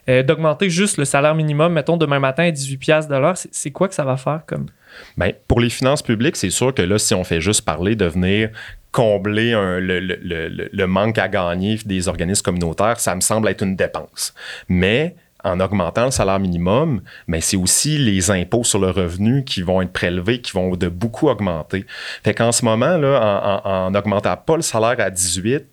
[0.09, 3.89] euh, d'augmenter juste le salaire minimum, mettons demain matin à 18$ de l'heure, c'est quoi
[3.89, 4.67] que ça va faire comme?
[5.17, 8.07] Bien, pour les finances publiques, c'est sûr que là, si on fait juste parler de
[8.07, 8.51] venir
[8.93, 13.63] combler le, le, le, le manque à gagner des organismes communautaires, ça me semble être
[13.63, 14.35] une dépense.
[14.69, 19.63] Mais en augmentant le salaire minimum, mais c'est aussi les impôts sur le revenu qui
[19.63, 21.87] vont être prélevés, qui vont de beaucoup augmenter.
[22.25, 22.95] Fait qu'en ce moment,
[23.65, 25.65] en n'augmentant pas le salaire à 18,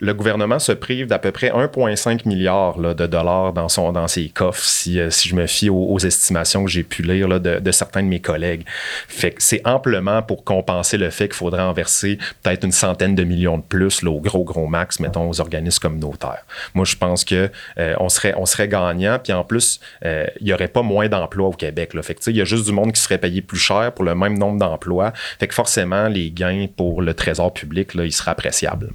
[0.00, 4.28] le gouvernement se prive d'à peu près 1,5 milliard de dollars dans, son, dans ses
[4.28, 8.02] coffres, si, euh, si je me fie aux, estimations que j'ai pu lire de, certains
[8.02, 8.64] de mes collègues.
[9.08, 13.24] Fait c'est amplement pour compenser le fait qu'il faudrait en verser peut-être une centaine de
[13.24, 16.44] millions de plus, au gros, gros max, mettons, aux organismes communautaires.
[16.74, 20.46] Moi, je pense que euh, on, serait, on serait gagnant, puis en plus, euh, il
[20.46, 21.94] n'y aurait pas moins d'emplois au Québec.
[21.94, 22.02] Là.
[22.02, 24.38] Fait il y a juste du monde qui serait payé plus cher pour le même
[24.38, 25.12] nombre d'emplois.
[25.38, 28.90] Fait que forcément, les gains pour le trésor public, là, ils seraient appréciables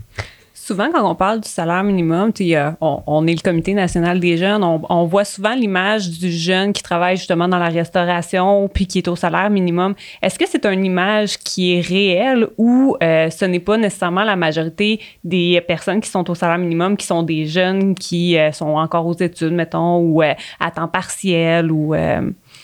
[0.70, 2.32] souvent, quand on parle du salaire minimum,
[2.80, 6.84] on, on, est le Comité national des jeunes, on, voit souvent l'image du jeune qui
[6.84, 9.96] travaille justement dans la restauration puis qui est au salaire minimum.
[10.22, 14.36] Est-ce que c'est une image qui est réelle ou euh, ce n'est pas nécessairement la
[14.36, 18.76] majorité des personnes qui sont au salaire minimum qui sont des jeunes qui euh, sont
[18.76, 21.96] encore aux études, mettons, ou euh, à temps partiel ou...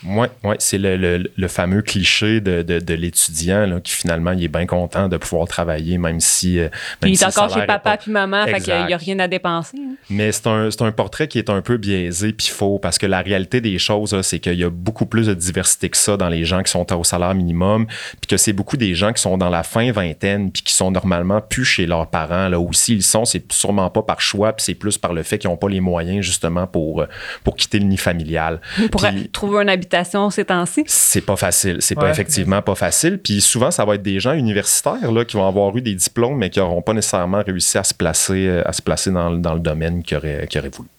[0.08, 5.08] Oui, ouais, c'est le, fameux cliché de, de, l'étudiant qui finalement il est bien content
[5.08, 6.60] de pouvoir travailler même si.
[6.60, 9.28] Euh, puis il est encore chez papa puis maman, fait qu'il n'y a, rien à
[9.28, 9.78] dépenser.
[9.80, 9.96] Hein.
[10.10, 13.22] Mais c'est un, un, portrait qui est un peu biaisé puis faux parce que la
[13.22, 16.46] réalité des choses, c'est qu'il y a beaucoup plus de diversité que ça dans les
[16.46, 19.50] gens qui sont au salaire minimum puis que c'est beaucoup des gens qui sont dans
[19.50, 22.50] la fin vingtaine puis qui sont normalement plus chez leurs parents.
[22.50, 25.40] Là, où s'ils sont, c'est sûrement pas par choix puis c'est plus par le fait
[25.40, 27.08] qu'ils n'ont pas les moyens justement pour, euh,
[27.44, 28.62] pour quitter le nid familial.
[28.92, 29.95] Pour trouver un habitat
[30.30, 30.84] ces temps-ci?
[30.88, 31.78] C'est pas facile.
[31.80, 33.20] C'est pas effectivement pas facile.
[33.20, 36.38] Puis souvent, ça va être des gens universitaires là, qui vont avoir eu des diplômes,
[36.38, 39.54] mais qui n'auront pas nécessairement réussi à se placer, euh, à se placer dans, dans
[39.54, 40.90] le domaine qu'ils auraient, auraient voulu.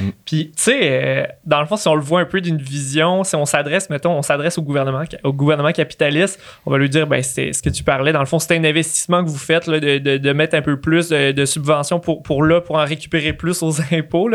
[0.00, 0.08] Mm.
[0.24, 3.24] Puis, tu sais, euh, dans le fond, si on le voit un peu d'une vision,
[3.24, 7.06] si on s'adresse, mettons, on s'adresse au gouvernement, au gouvernement capitaliste, on va lui dire,
[7.06, 9.68] ben, c'est ce que tu parlais, dans le fond, c'est un investissement que vous faites,
[9.68, 13.80] de, mettre un peu plus de, subventions pour, pour là, pour en récupérer plus aux
[13.92, 14.30] impôts,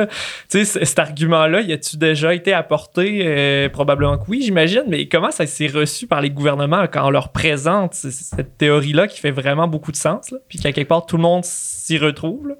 [0.49, 3.21] Tu sais, cet argument-là, y a-tu déjà été apporté?
[3.23, 7.09] Euh, probablement que oui, j'imagine, mais comment ça s'est reçu par les gouvernements quand on
[7.09, 11.17] leur présente cette théorie-là qui fait vraiment beaucoup de sens, puis qu'à quelque part, tout
[11.17, 12.55] le monde s'y retrouve?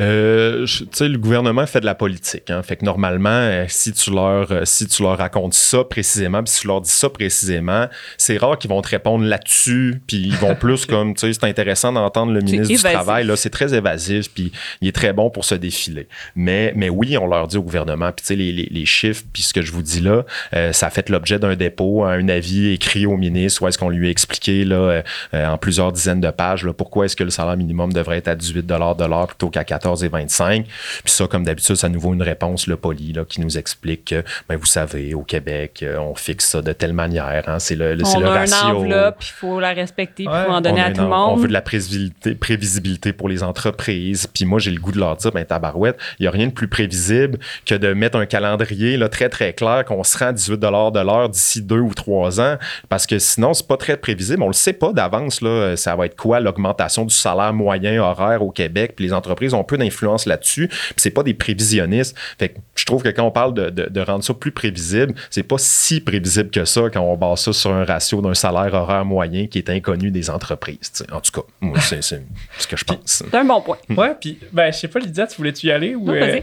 [0.00, 2.50] Euh, tu sais, le gouvernement fait de la politique.
[2.50, 2.62] Hein.
[2.62, 6.52] Fait que normalement, euh, si tu leur, euh, si tu leur racontes ça précisément, puis
[6.52, 7.86] si tu leur dis ça précisément,
[8.16, 11.46] c'est rare qu'ils vont te répondre là-dessus, puis ils vont plus comme, tu sais, c'est
[11.46, 13.26] intéressant d'entendre le ministre du Travail.
[13.26, 16.08] Là, c'est très évasif, puis il est très bon pour se défiler.
[16.34, 19.24] Mais, mais oui, on leur dit au gouvernement, puis tu sais, les, les, les, chiffres,
[19.32, 20.24] puis ce que je vous dis là,
[20.72, 24.08] ça a fait l'objet d'un dépôt, un avis écrit au ministre, où est-ce qu'on lui
[24.08, 27.92] a expliqué là, en plusieurs dizaines de pages, là, pourquoi est-ce que le salaire minimum
[27.92, 30.66] devrait être à 18 de l'heure plutôt qu'à 14 et 25.
[30.66, 34.06] Puis ça, comme d'habitude, ça nous vaut une réponse le poli là, qui nous explique
[34.06, 37.44] que, ben, vous savez, au Québec, euh, on fixe ça de telle manière.
[37.48, 38.56] Hein, c'est le, on le a ratio.
[38.68, 41.32] une enveloppe, il faut la respecter, il faut en donner à tout le monde.
[41.32, 44.26] On veut de la prévisibilité, prévisibilité pour les entreprises.
[44.26, 46.52] Puis moi, j'ai le goût de leur dire, ben, tabarouette, il n'y a rien de
[46.52, 50.32] plus prévisible que de mettre un calendrier là, très, très clair qu'on se rend à
[50.32, 52.56] 18 de l'heure d'ici deux ou trois ans.
[52.88, 54.42] Parce que sinon, c'est pas très prévisible.
[54.42, 58.42] On le sait pas d'avance, là, ça va être quoi l'augmentation du salaire moyen horaire
[58.42, 58.94] au Québec.
[58.96, 60.68] Puis les entreprises ont peu d'influence là-dessus.
[60.68, 62.16] Puis c'est pas des prévisionnistes.
[62.38, 65.44] Fait que je trouve que quand on parle de, de, rendre ça plus prévisible, c'est
[65.44, 69.04] pas si prévisible que ça quand on base ça sur un ratio d'un salaire horaire
[69.04, 71.04] moyen qui est inconnu des entreprises.
[71.12, 72.98] En tout cas, moi, c'est ce que je pense.
[73.04, 73.78] C'est un bon point.
[73.90, 76.06] Ouais, puis ben, je sais pas, Lydia, tu voulais-tu y aller ou.
[76.06, 76.40] Non, euh,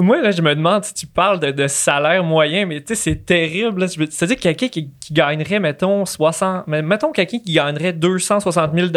[0.00, 2.94] moi, là, je me demande si tu parles de, de salaire moyen, mais tu sais,
[2.94, 3.86] c'est terrible.
[3.88, 6.66] C'est-à-dire quelqu'un qui, qui, gagnerait, mettons, 60.
[6.66, 8.88] Mais mettons quelqu'un qui gagnerait 260 000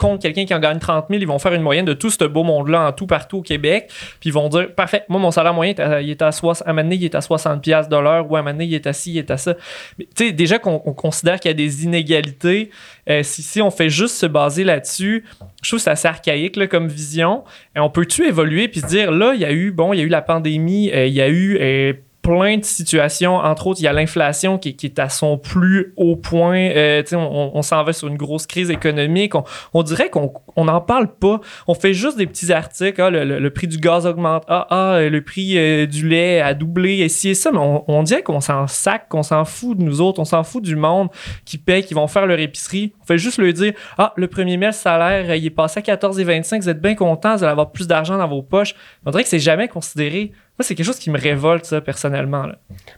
[0.00, 2.24] contre quelqu'un qui en gagne 30 000, ils vont faire une moyenne de tout ce
[2.24, 3.88] beau monde-là en tout partout au Québec.
[4.18, 6.90] Puis ils vont dire, parfait, moi, mon salaire moyen, il est à, 60, à un
[6.90, 9.30] il est à 60 de l'heure, ou à un il est à ci, il est
[9.30, 9.54] à ça.
[9.98, 12.70] Mais tu sais, déjà qu'on considère qu'il y a des inégalités,
[13.08, 15.24] euh, si, on fait juste se baser là-dessus,
[15.62, 17.44] je trouve c'est assez archaïque comme vision.
[17.76, 20.04] On peut-tu évoluer puis se dire, là, il y a eu, bon, il y a
[20.04, 21.58] eu la pandémie, euh, il y a eu...
[21.60, 23.36] Euh, plein de situations.
[23.36, 26.70] Entre autres, il y a l'inflation qui, qui, est à son plus haut point.
[26.70, 29.34] Euh, on, on s'en va sur une grosse crise économique.
[29.34, 31.40] On, on dirait qu'on n'en parle pas.
[31.66, 33.00] On fait juste des petits articles.
[33.00, 34.44] Ah, le, le, prix du gaz augmente.
[34.48, 36.98] Ah, ah le prix euh, du lait a doublé.
[36.98, 37.50] Et et ça.
[37.52, 40.20] Mais on, on dirait qu'on s'en sac, qu'on s'en fout de nous autres.
[40.20, 41.08] On s'en fout du monde
[41.44, 42.92] qui paye, qui vont faire leur épicerie.
[43.10, 46.62] Fait juste leur dire Ah, le premier mai, le salaire, il est passé à 14,25.
[46.62, 47.34] Vous êtes bien contents.
[47.34, 48.76] Vous allez avoir plus d'argent dans vos poches.
[49.04, 52.46] On dirait que c'est jamais considéré c'est quelque chose qui me révolte, ça, personnellement.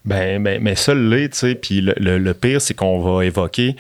[0.04, 1.54] Ben, ben, mais ça l'est, tu sais.
[1.54, 3.76] Puis le, pire, c'est qu'on va évoquer,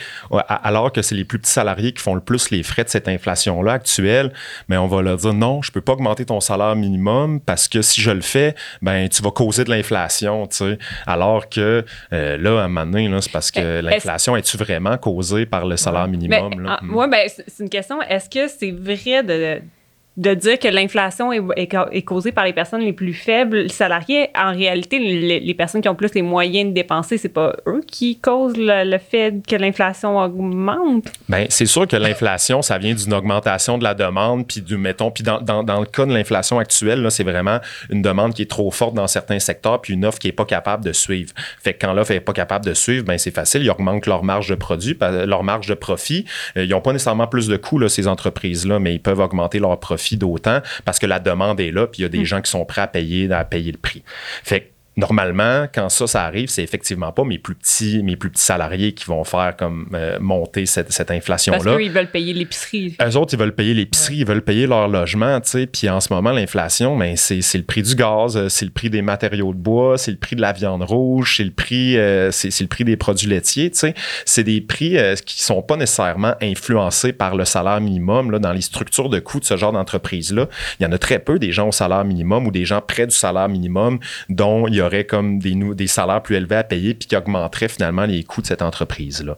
[0.48, 3.08] alors que c'est les plus petits salariés qui font le plus les frais de cette
[3.08, 4.32] inflation-là actuelle,
[4.68, 7.82] mais on va leur dire non, je peux pas augmenter ton salaire minimum parce que
[7.82, 10.78] si je le fais, ben, tu vas causer de l'inflation, tu sais.
[11.06, 15.46] Alors que euh, là, à un moment donné, c'est parce que l'inflation est-tu vraiment causée
[15.46, 16.21] par le salaire minimum?
[16.28, 16.78] Là?
[16.82, 18.00] Ah, ben, c'est une question.
[18.02, 19.62] Est-ce que c'est vrai de
[20.18, 24.28] de dire que l'inflation est, est, causée par les personnes les plus faibles salariés.
[24.36, 28.18] En réalité, les, personnes qui ont plus les moyens de dépenser, c'est pas eux qui
[28.18, 31.06] causent le, fait que l'inflation augmente?
[31.28, 35.10] Bien, c'est sûr que l'inflation, ça vient d'une augmentation de la demande, puis du, mettons,
[35.10, 38.50] puis dans, dans, dans, le cas de l'inflation actuelle, c'est vraiment une demande qui est
[38.50, 41.32] trop forte dans certains secteurs, puis une offre qui est pas capable de suivre.
[41.62, 44.24] Fait que quand l'offre est pas capable de suivre, ben c'est facile, ils augmentent leur
[44.24, 46.26] marge de produit, leur marge de profit.
[46.58, 49.58] Euh, ils n'ont pas nécessairement plus de coûts, là, ces entreprises-là, mais ils peuvent augmenter
[49.58, 52.24] leur profit d'autant parce que la demande est là, puis il y a des mm.
[52.24, 54.02] gens qui sont prêts à payer, à payer le prix.
[54.42, 58.42] Fait normalement, quand ça, ça arrive, c'est effectivement pas mes plus petits, mes plus petits
[58.42, 61.60] salariés qui vont faire comme euh, monter cette, cette inflation-là.
[61.62, 62.96] Parce qu'ils veulent payer l'épicerie.
[63.02, 65.66] Eux autres, ils veulent payer l'épicerie, ils veulent payer leur logement, tu sais.
[65.66, 68.70] Puis en ce moment, l'inflation, ben, c'est, c'est le prix du gaz, euh, c'est le
[68.70, 71.96] prix des matériaux de bois, c'est le prix de la viande rouge, c'est le prix,
[71.96, 73.94] euh, c'est, c'est, le prix des produits laitiers, tu sais.
[74.26, 78.60] C'est des prix qui sont pas nécessairement influencés par le salaire minimum, là, dans les
[78.60, 80.48] structures de coûts de ce genre d'entreprise-là.
[80.78, 83.06] Il y en a très peu des gens au salaire minimum ou des gens près
[83.06, 87.08] du salaire minimum dont il y aurait comme des, salaires plus élevés à payer puis
[87.08, 89.36] qui augmenteraient finalement les coûts de cette entreprise-là.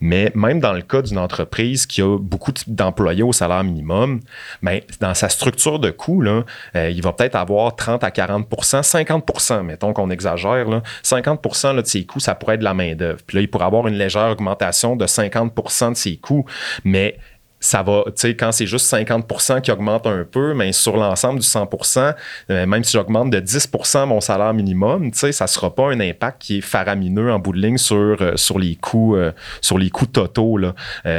[0.00, 4.20] Mais même dans le cas d'une entreprise qui a beaucoup d'employés au salaire minimum,
[4.62, 6.44] ben, dans sa structure de coûts, là,
[6.76, 11.86] euh, il va peut-être avoir 30 à 40% 50% mettons qu'on exagère, là, 50% de
[11.86, 13.20] ses coûts, ça pourrait être de la main-d'œuvre.
[13.26, 16.44] Puis là, il pourrait avoir une légère augmentation de 50% de ses coûts,
[16.84, 17.18] mais
[17.64, 21.40] ça va, tu sais, quand c'est juste 50% qui augmente un peu, mais sur l'ensemble
[21.40, 22.14] du 100%
[22.50, 25.98] euh, même si j'augmente de 10% mon salaire minimum, tu sais, ça sera pas un
[25.98, 29.78] impact qui est faramineux en bout de ligne sur, euh, sur les coûts, euh, sur
[29.78, 30.74] les coûts totaux, là.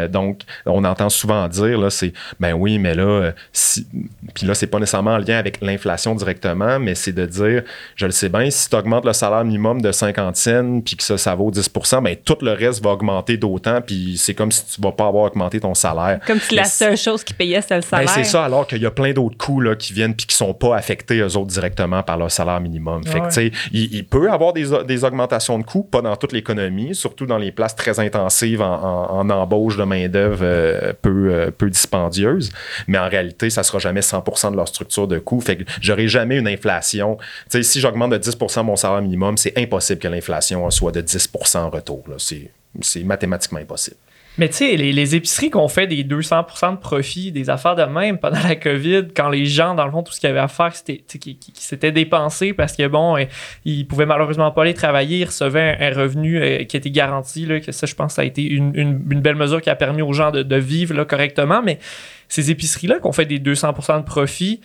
[0.08, 3.88] donc, on entend souvent dire, là, c'est, ben oui, mais là, si,
[4.36, 7.63] puis là, c'est pas nécessairement en lien avec l'inflation directement, mais c'est de dire,
[7.95, 11.03] je le sais bien, si tu augmentes le salaire minimum de 50 cents, puis que
[11.03, 14.65] ça, ça vaut 10% ben tout le reste va augmenter d'autant, puis c'est comme si
[14.65, 17.82] tu vas pas avoir augmenté ton salaire si la seule chose qui payait, c'était le
[17.82, 18.10] Ben, salaire.
[18.10, 20.54] c'est ça, alors qu'il y a plein d'autres coûts là, qui viennent puis qui sont
[20.54, 23.04] pas affectés, eux autres, directement par leur salaire minimum.
[23.06, 23.30] Fait que, Ouais.
[23.30, 27.26] tu sais, il, il peut avoir des, augmentations de coûts, pas dans toute l'économie, surtout
[27.26, 31.69] dans les places très intensives en, en- en embauche de main-d'œuvre euh, peu, euh, peu
[31.69, 32.52] dispendieuse.
[32.88, 35.41] Mais en réalité, ça sera jamais 100 de leur structure de coûts.
[35.41, 37.17] Fait que j'aurai jamais une inflation.
[37.17, 41.02] Tu sais, si j'augmente de 10 mon salaire minimum, c'est impossible que l'inflation soit de
[41.02, 42.04] 10 en retour.
[42.08, 42.15] là.
[42.17, 43.95] C'est c'est mathématiquement impossible.
[44.38, 47.84] Mais tu sais, les, les épiceries qu'on fait des 200% de profit, des affaires de
[47.84, 50.48] même pendant la COVID, quand les gens, dans le fond, tout ce qu'ils avaient à
[50.50, 53.24] faire, c'était qui, qui- qui s'étaient dépensés parce que bon, euh,
[53.63, 57.45] ils pouvaient malheureusement pas aller travailler, ils recevaient un, revenu euh, qui était garanti.
[57.45, 59.76] Là, que ça, je pense, ça a été une, une- une belle mesure qui a
[59.76, 61.62] permis aux gens de, de vivre là, correctement.
[61.63, 61.80] Mais
[62.28, 64.60] ces épiceries-là qu'on fait des 200% de profit,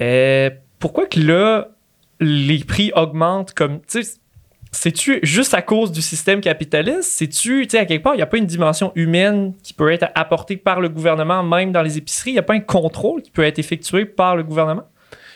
[0.00, 1.68] euh, pourquoi que là,
[2.18, 3.80] les prix augmentent comme.
[3.88, 4.14] tu sais,
[4.72, 7.04] c'est-tu juste à cause du système capitaliste?
[7.04, 9.92] C'est-tu, tu sais, à quelque part, il n'y a pas une dimension humaine qui peut
[9.92, 12.30] être apportée par le gouvernement, même dans les épiceries?
[12.30, 14.84] Il n'y a pas un contrôle qui peut être effectué par le gouvernement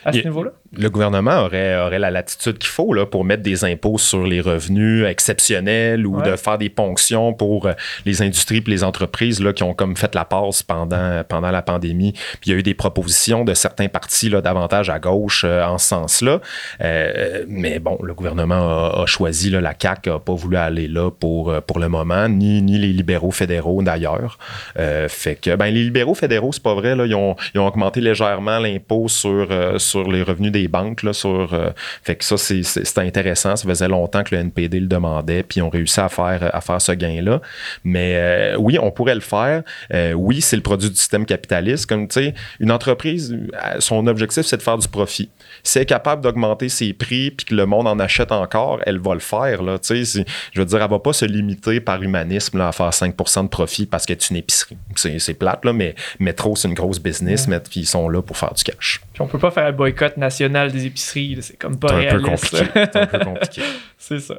[0.03, 0.51] à ce niveau-là?
[0.75, 4.41] Le gouvernement aurait, aurait la latitude qu'il faut là, pour mettre des impôts sur les
[4.41, 6.31] revenus exceptionnels ou Ouais.
[6.31, 7.73] de faire des ponctions pour euh,
[8.05, 11.61] les industries et les entreprises là, qui ont comme fait la passe pendant, pendant la
[11.61, 12.13] pandémie.
[12.13, 15.63] Puis il y a eu des propositions de certains partis là, davantage à gauche euh,
[15.63, 16.41] en ce sens-là.
[16.81, 20.87] Euh, mais bon, le gouvernement a, a choisi, là, la CAQ n'a pas voulu aller
[20.87, 24.39] là pour, pour le moment, ni, ni les libéraux fédéraux d'ailleurs.
[24.79, 27.67] Euh, fait que ben, les libéraux fédéraux, c'est pas vrai, là, ils, ont, ils ont
[27.67, 31.03] augmenté légèrement l'impôt sur, sur les revenus des banques.
[31.03, 31.69] Là, sur, euh,
[32.01, 32.63] fait que ça, c'est,
[32.97, 33.55] intéressant.
[33.55, 36.61] Ça faisait longtemps que le NPD le demandait, puis ils ont réussi à faire, à
[36.61, 37.41] faire ce gain-là.
[37.83, 39.61] Mais euh, oui, on pourrait le faire.
[39.93, 41.85] Euh, oui, c'est le produit du système capitaliste.
[41.85, 43.37] Comme tu sais, une entreprise,
[43.79, 45.29] son objectif, c'est de faire du profit.
[45.63, 48.99] Si elle est capable d'augmenter ses prix, puis que le monde en achète encore, elle
[48.99, 49.61] va le faire.
[49.61, 52.71] Là, tu sais, je veux dire, elle va pas se limiter par humanisme là, à
[52.71, 54.77] faire 5 de profit parce qu'elle est une épicerie.
[54.95, 58.37] C'est, plate, là, mais Métro, c'est une grosse business, mais puis ils sont là pour
[58.37, 59.01] faire du cash.
[59.17, 62.19] Puis on peut pas faire un boycott national des épiceries, c'est comme pas C'est un
[62.19, 62.55] peu réaliste.
[62.75, 63.63] C'est un peu compliqué.
[63.97, 64.37] c'est ça.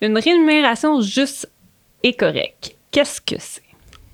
[0.00, 1.50] Une rémunération juste
[2.04, 2.76] et correcte.
[2.92, 3.64] Qu'est-ce que c'est?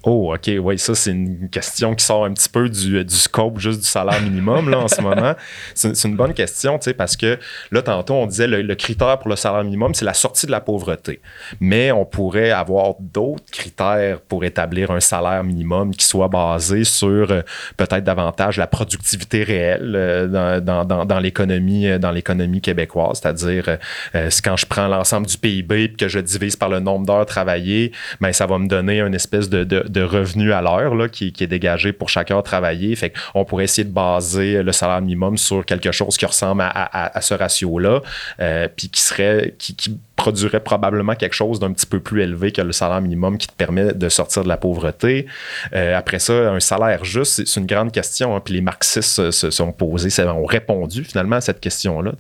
[0.09, 3.59] Oh, OK, oui, ça, c'est une question qui sort un petit peu du, du scope
[3.59, 5.35] juste du salaire minimum là, en ce moment.
[5.75, 7.38] C'est une bonne question, tu sais, parce que
[7.73, 10.53] là, tantôt, on disait le, le critère pour le salaire minimum, c'est la sortie de
[10.53, 11.21] la pauvreté.
[11.61, 17.31] Mais on pourrait avoir d'autres critères pour établir un salaire minimum qui soit basé sur
[17.31, 17.42] euh,
[17.77, 23.64] peut-être davantage la productivité réelle euh, dans, dans, dans, l'économie euh, dans l'économie québécoise, c'est-à-dire
[23.69, 23.77] euh,
[24.14, 27.07] euh, c'est quand je prends l'ensemble du PIB et que je divise par le nombre
[27.07, 31.11] d'heures travaillées, ben, ça va me donner une espèce de, de, de revenu à l'heure
[31.11, 32.42] qui, qui est dégagé pour chaque heure.
[32.46, 37.20] Fait on pourrait essayer de baser le salaire minimum sur quelque chose qui ressemble à,
[37.20, 38.02] ce ratio-là,
[38.40, 42.60] euh, puis qui serait qui produirait probablement quelque chose d'un petit peu plus élevé que
[42.60, 45.26] le salaire minimum qui te permet de sortir de la pauvreté.
[45.72, 48.34] Euh, après ça, un salaire juste, c'est- une grande question.
[48.34, 52.12] hein, puis les marxistes se, sont posés, ont répondu finalement à cette question-là.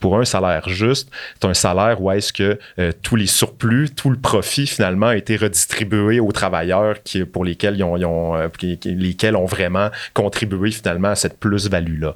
[0.00, 1.10] Pour un salaire juste,
[1.40, 5.16] c'est un salaire où est-ce que euh, tous les surplus, tout le profit finalement a
[5.16, 8.48] été redistribué aux travailleurs qui, pour lesquels ils ont, euh,
[8.84, 12.14] lesquels ont vraiment contribué finalement à cette plus-value-là.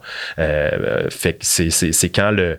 [1.10, 2.58] Fait que c'est- quand le,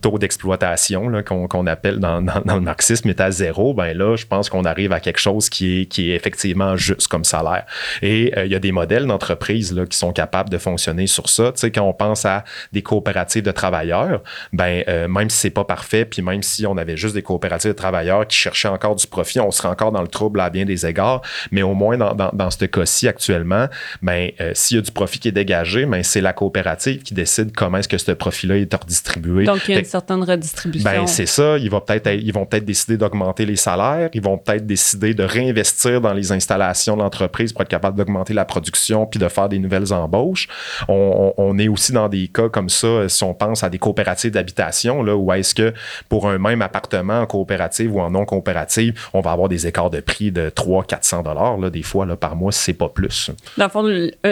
[0.00, 4.26] taux d'exploitation qu'on appelle dans, dans- dans le marxisme est à zéro, ben là, je
[4.26, 7.64] pense qu'on arrive à quelque chose qui est, qui est effectivement juste comme salaire.
[8.02, 11.52] Et euh, il y a des modèles d'entreprises qui sont capables de fonctionner sur ça.
[11.52, 15.50] Tu sais, quand on pense à des coopératives de travailleurs, ben euh, même si c'est
[15.50, 18.94] pas parfait, puis même si on avait juste des coopératives de travailleurs qui cherchaient encore
[18.96, 21.22] du profit, on serait encore dans le trouble à bien des égards.
[21.50, 23.66] Mais au moins dans, dans, dans ce cas-ci actuellement,
[24.02, 27.14] ben euh, s'il y a du profit qui est dégagé, ben c'est la coopérative qui
[27.14, 29.44] décide comment est-ce que ce profit-là est redistribué.
[29.44, 30.88] Donc, il y a une certaine redistribution.
[30.90, 31.56] ben, c'est ça.
[31.58, 34.10] Ils vont peut-être ils vont peut-être décider d'augmenter les salaires.
[34.12, 38.34] Ils vont peut-être décider de réinvestir dans les installations de l'entreprise pour être capable d'augmenter
[38.34, 40.48] la production puis de faire des nouvelles embauches.
[40.88, 44.32] On, est aussi dans des cas comme ça, euh, si on pense à des coopératives
[44.32, 45.72] d'habitation, là, où est-ce que
[46.08, 49.90] pour un même appartement en coopérative ou en non coopérative, on va avoir des écarts
[49.90, 53.30] de prix de 300-400 dollars des fois là, par mois, si c'est pas plus.
[53.56, 53.86] Dans le fond,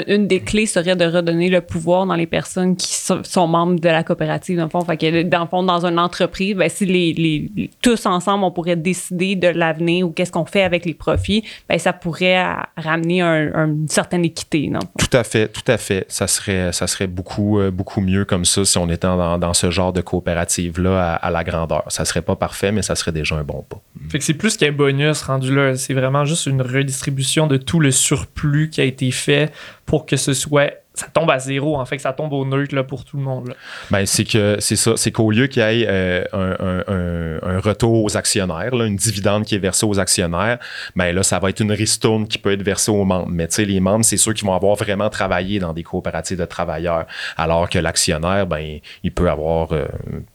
[0.06, 3.88] une des clés serait de redonner le pouvoir dans les personnes qui sont, membres de
[3.88, 4.56] la coopérative.
[4.56, 7.43] Dans le fond, fait que, dans le fond, dans une entreprise, ben, si les-
[7.82, 11.78] tous ensemble, on pourrait décider de l'avenir ou qu'est-ce qu'on fait avec les profits, ben,
[11.78, 12.42] ça pourrait
[12.76, 14.68] ramener un- un- une certaine équité.
[14.68, 14.80] Non?
[14.98, 16.06] Tout à fait, tout à fait.
[16.08, 19.54] Ça serait, ça serait beaucoup, euh, beaucoup mieux comme ça si on était dans, dans
[19.54, 21.84] ce genre de coopérative-là à, à la grandeur.
[21.88, 23.80] Ça serait pas parfait, mais ça serait déjà un bon pas.
[24.10, 25.76] Fait que c'est plus qu'un bonus rendu là.
[25.76, 29.52] C'est vraiment juste une redistribution de tout le surplus qui a été fait
[29.86, 32.72] pour que ce soit ça tombe à zéro, en fait, que ça tombe au neutre
[32.72, 33.48] là, pour tout le monde.
[33.48, 33.54] Là.
[33.90, 37.58] Ben, c'est que c'est ça, c'est qu'au lieu qu'il y ait euh, un, un, un,
[37.58, 40.58] retour aux actionnaires, là, une dividende qui est versée aux actionnaires,
[40.94, 43.28] ben là, ça va être une ristourne qui peut être versée aux membres.
[43.28, 46.38] Mais tu sais, les membres, c'est ceux qui vont avoir vraiment travaillé dans des coopératives
[46.38, 49.86] de travailleurs, alors que l'actionnaire, ben, il peut avoir euh,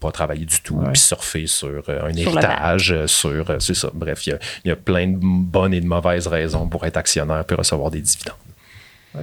[0.01, 3.91] pas travaillé du tout, puis surfer sur euh, un héritage, sur, c'est ça.
[3.93, 7.45] Bref, il y, y, a plein de bonnes et de mauvaises raisons pour être actionnaire
[7.45, 8.35] puis recevoir des dividendes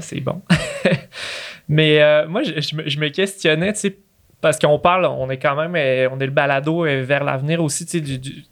[0.00, 0.42] c'est bon.
[1.68, 3.98] Mais euh, moi, je, me, questionnais, tu sais,
[4.40, 7.62] parce qu'on parle, on est quand même, euh, on est le balado euh, vers l'avenir
[7.62, 7.98] aussi, tu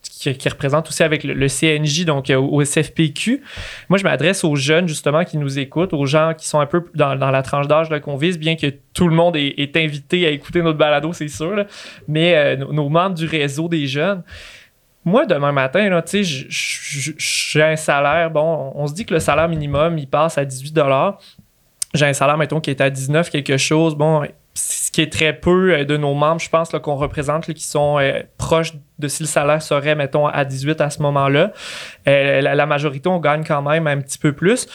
[0.02, 3.42] sais, qui, représente aussi avec le, CNJ, donc au SFPQ.
[3.88, 6.84] Moi, je m'adresse aux jeunes, justement, qui nous écoutent, aux gens qui sont un peu
[6.94, 10.62] dans, la tranche d'âge qu'on vise, bien que tout le monde est, invité à écouter
[10.62, 11.66] notre balado, c'est sûr,
[12.08, 14.22] mais nos membres du réseau des jeunes
[15.04, 18.30] moi, demain matin, là, j'ai un salaire.
[18.30, 20.78] Bon, on se dit que le salaire minimum, il passe à 18
[21.92, 23.94] J'ai un salaire, mettons, qui est à 19 quelque chose.
[23.94, 24.22] Bon,
[24.54, 27.98] ce qui est très peu euh, de nos membres, je pense, qu'on représente, qui sont
[27.98, 31.52] euh, proches de si le salaire serait, mettons, à 18 à ce moment-là.
[32.08, 34.66] Euh, la, majorité, on gagne quand même un petit peu plus.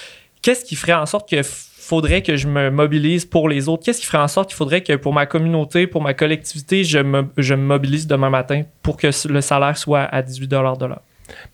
[0.42, 1.42] Qu'est-ce qui ferait en sorte que
[1.90, 3.84] faudrait que je me mobilise pour les autres?
[3.84, 7.00] Qu'est-ce qui ferait en sorte qu'il faudrait que pour ma communauté, pour ma collectivité, je
[7.00, 11.02] me, mobilise demain matin pour que le salaire soit à 18 de l'heure?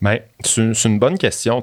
[0.02, 1.62] Ben, c'est une, bonne question.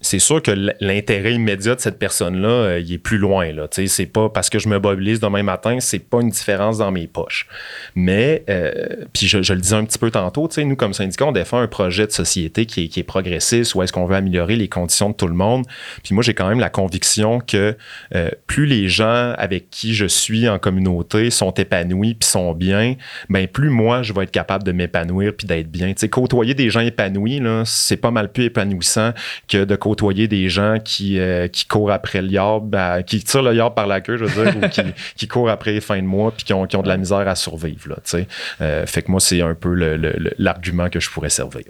[0.00, 3.48] C'est sûr que l'intérêt immédiat de cette personne-là, euh, il est plus loin.
[3.70, 7.06] C'est pas parce que je me mobilise demain matin, c'est pas une différence dans mes
[7.06, 7.46] poches.
[7.94, 8.72] Mais, euh,
[9.12, 12.06] puis je, le disais un petit peu tantôt, nous, comme syndicat, on défend un projet
[12.06, 15.14] de société qui est, qui est progressiste, où est-ce qu'on veut améliorer les conditions de
[15.14, 15.66] tout le monde.
[16.02, 17.76] Puis moi, j'ai quand même la conviction que
[18.14, 22.94] euh, plus les gens avec qui je suis en communauté sont épanouis puis sont bien,
[23.28, 25.92] ben plus moi, je vais être capable de m'épanouir puis d'être bien.
[26.10, 29.12] côtoyer des gens épanoui, c'est pas mal plus épanouissant
[29.48, 33.42] que de côtoyer des gens qui, euh, qui courent après le yard, ben, qui tirent
[33.42, 34.82] le yard par la queue, je veux dire, ou qui,
[35.16, 37.26] qui, courent après les fins de mois puis qui ont, qui ont de la misère
[37.26, 37.88] à survivre.
[37.88, 37.96] Là,
[38.60, 39.74] euh, fait que moi, c'est un peu
[40.38, 41.64] l'argument que je pourrais servir.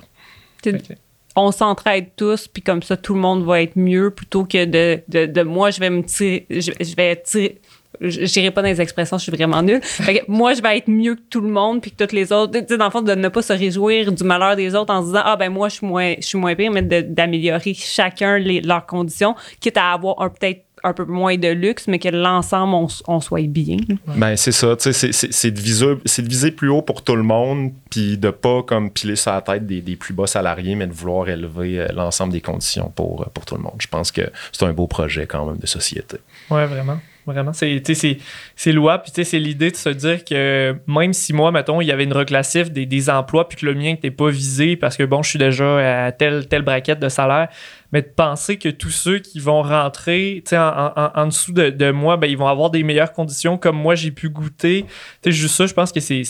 [1.36, 5.00] On s'entraide tous, puis comme ça, tout le monde va être mieux plutôt que de,
[5.08, 7.60] de, de moi, je vais me tirer, je, je vais tirer
[8.00, 9.80] je n'irai pas dans les expressions, je suis vraiment nulle.
[10.28, 12.52] moi, je vais être mieux que tout le monde puis que toutes les autres.
[12.52, 15.02] Tu sais, dans le fond, de ne pas se réjouir du malheur des autres en
[15.02, 18.38] se disant, ah ben moi, je suis moins, je suis moins pire, mais d'améliorer chacun
[18.38, 22.88] leurs conditions, quitte à avoir un peut-être un peu moins de luxe, mais que l'ensemble,
[23.06, 23.76] on, soit bien.
[24.06, 24.76] Ben, c'est ça.
[24.78, 28.90] C'est de, viser, de viser plus haut pour tout le monde, puis de pas comme
[28.90, 32.32] piler sur la tête des, des plus bas salariés, mais de vouloir élever euh, l'ensemble
[32.32, 33.76] des conditions pour, pour tout le monde.
[33.78, 34.22] Je pense que
[34.52, 36.16] c'est un beau projet quand même de société.
[36.50, 36.98] Ouais, vraiment.
[37.26, 39.04] Vraiment, c'est, louable.
[39.04, 42.12] Puis, c'est l'idée de se dire que même si moi, mettons, il y avait une
[42.12, 45.30] reclassif des, des emplois, puis que le mien n'était pas visé parce que, bon, je
[45.30, 47.48] suis déjà à telle, telle braquette de salaire,
[47.92, 52.16] mais de penser que tous ceux qui vont rentrer en, en, en, dessous de, moi,
[52.16, 54.86] ben, ils vont avoir des meilleures conditions comme moi j'ai pu goûter.
[55.22, 56.22] sais juste ça, je pense que c'est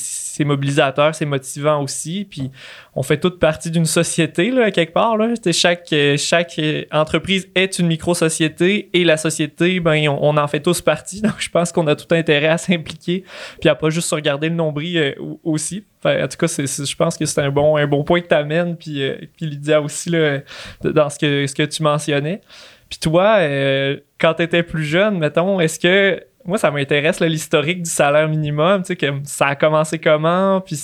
[0.45, 2.27] mobilisateur, c'est motivant aussi.
[2.29, 2.51] Puis
[2.95, 5.17] on fait toute partie d'une société, là, quelque part.
[5.17, 5.35] Là.
[5.53, 6.61] Chaque, chaque
[6.93, 11.21] entreprise est une micro-société et la société, ben, on, en fait tous partie.
[11.23, 13.25] Donc je pense qu'on a tout intérêt à s'impliquer.
[13.61, 15.15] Puis à pas juste se regarder le nombril euh,
[15.45, 18.35] aussi en tout cas, je pense que c'est un bon, un bon point que tu
[18.35, 20.41] amènes, puis, euh, puis Lydia aussi, là,
[20.83, 22.41] dans ce que, ce que tu mentionnais.
[22.89, 26.25] Puis toi, euh, quand tu étais plus jeune, mettons, est-ce que.
[26.45, 30.81] Moi, ça m'intéresse l'historique du salaire minimum, tu sais, que ça a commencé comment, puis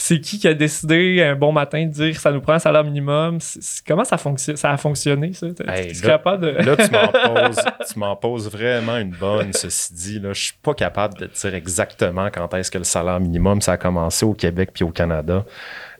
[0.00, 2.84] c'est qui qui a décidé un bon matin de dire ça nous prend un salaire
[2.84, 3.38] minimum?
[3.86, 5.46] comment ça, fonctionne, ça a fonctionné, ça?
[5.46, 6.46] là, de...
[6.46, 6.76] là,
[7.92, 10.18] tu m'en poses, vraiment une bonne, ceci dit.
[10.18, 13.72] Là, je suis pas capable de dire exactement quand est-ce que le salaire minimum, ça
[13.72, 15.44] a commencé au Québec puis au Canada.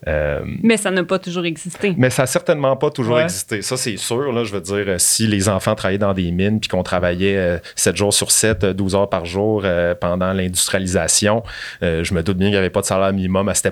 [0.08, 1.94] Euh, mais ça n'a pas toujours existé.
[1.96, 3.62] Mais ça n'a certainement pas toujours existé.
[3.62, 4.32] Ça, c'est sûr.
[4.32, 7.94] Là, je veux dire, si les enfants travaillaient dans des mines puis qu'on travaillait 7
[7.94, 9.64] euh, jours sur 7, 12 euh, heures par jour
[10.00, 11.42] pendant l'industrialisation,
[11.82, 13.66] je me doute bien qu'il n'y avait pas de salaire minimum à cette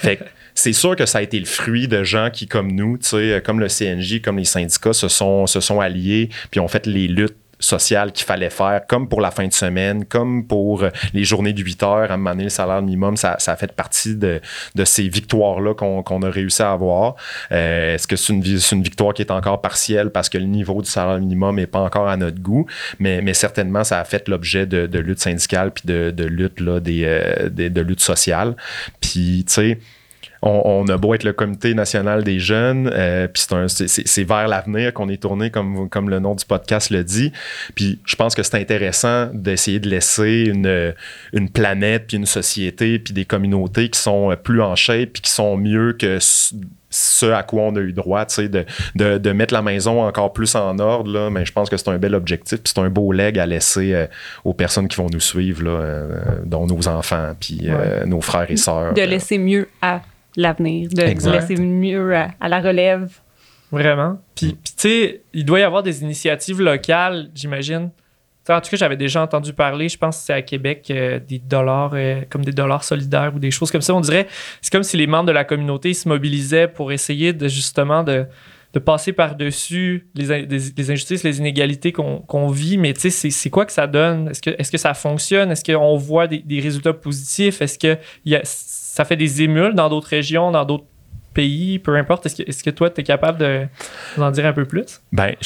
[0.00, 0.20] fait
[0.54, 2.98] c'est sûr que ça a été le fruit de gens qui, comme nous,
[3.44, 7.06] comme le CNJ, comme les syndicats, se sont, se sont alliés puis ont fait les
[7.06, 11.24] luttes social qu'il fallait faire, comme pour la fin de semaine, comme pour euh, les
[11.24, 14.40] journées de 8 heures, à un le salaire minimum, ça, ça a fait partie de,
[14.74, 17.16] de ces victoires-là qu'on a réussi à avoir.
[17.52, 20.82] Euh, est-ce que c'est une, une, victoire qui est encore partielle parce que le niveau
[20.82, 22.66] du salaire minimum n'est pas encore à notre goût,
[22.98, 26.60] mais, mais certainement, ça a fait l'objet de, de lutte syndicale puis de, de lutte,
[26.60, 28.56] là, euh, de lutte sociale.
[29.00, 29.78] Puis, tu sais,
[30.42, 33.44] on, a beau être le comité national des jeunes, euh, puis
[33.76, 37.32] c'est vers l'avenir qu'on est tourné, comme, comme le nom du podcast le dit.
[37.74, 40.94] Puis je pense que c'est intéressant d'essayer de laisser une,
[41.32, 45.30] une planète, puis une société, puis des communautés qui sont plus en shape, puis qui
[45.30, 46.18] sont mieux que
[46.90, 48.64] ce à quoi on a eu droit, de,
[48.94, 51.12] de, de, mettre la maison encore plus en ordre.
[51.12, 53.44] Là, mais je pense que c'est un bel objectif, puis c'est un beau leg à
[53.44, 54.06] laisser euh,
[54.44, 56.06] aux personnes qui vont nous suivre, là, euh,
[56.44, 57.68] dont nos enfants, puis
[58.06, 58.94] nos frères et sœurs.
[58.94, 60.00] De laisser mieux à
[60.36, 63.10] l'avenir, de laisser mieux à, la relève.
[63.70, 64.18] Vraiment.
[64.34, 67.90] Puis, tu sais, il doit y avoir des initiatives locales, j'imagine.
[68.48, 71.38] En tout cas, j'avais déjà entendu parler, je pense que c'est à Québec, euh, des
[71.38, 73.94] dollars, euh, comme des dollars solidaires ou des choses comme ça.
[73.94, 74.26] On dirait,
[74.62, 78.24] c'est comme si les membres de la communauté se mobilisaient pour essayer de justement de,
[78.72, 82.78] de passer par-dessus les, les, injustices, les inégalités qu'on vit.
[82.78, 84.28] Mais tu sais, c'est quoi que ça donne?
[84.28, 85.50] Est-ce que, est -ce que ça fonctionne?
[85.50, 87.60] Est-ce qu'on voit des, des, résultats positifs?
[87.60, 88.42] Est-ce que y a,
[88.98, 90.86] ça fait des émules dans d'autres régions, dans d'autres
[91.38, 92.26] pays, peu importe.
[92.26, 93.68] Est-ce que, est que, toi, tu es capable
[94.16, 95.00] d'en dire un peu plus?
[95.12, 95.36] Ben,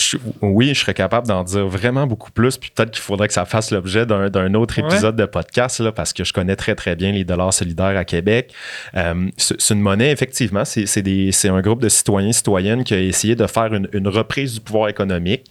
[0.40, 2.57] oui, je serais capable d'en dire vraiment beaucoup plus.
[2.57, 6.14] Puis peut-être qu'il faudrait que ça fasse l'objet d'un autre épisode de podcast, là, parce
[6.14, 8.55] que je connais très, très bien les dollars solidaires à Québec.
[8.97, 10.64] Euh, c'est une monnaie, effectivement.
[10.64, 14.61] C'est un groupe de citoyens, citoyennes qui a essayé de faire une, une reprise du
[14.61, 15.45] pouvoir économique.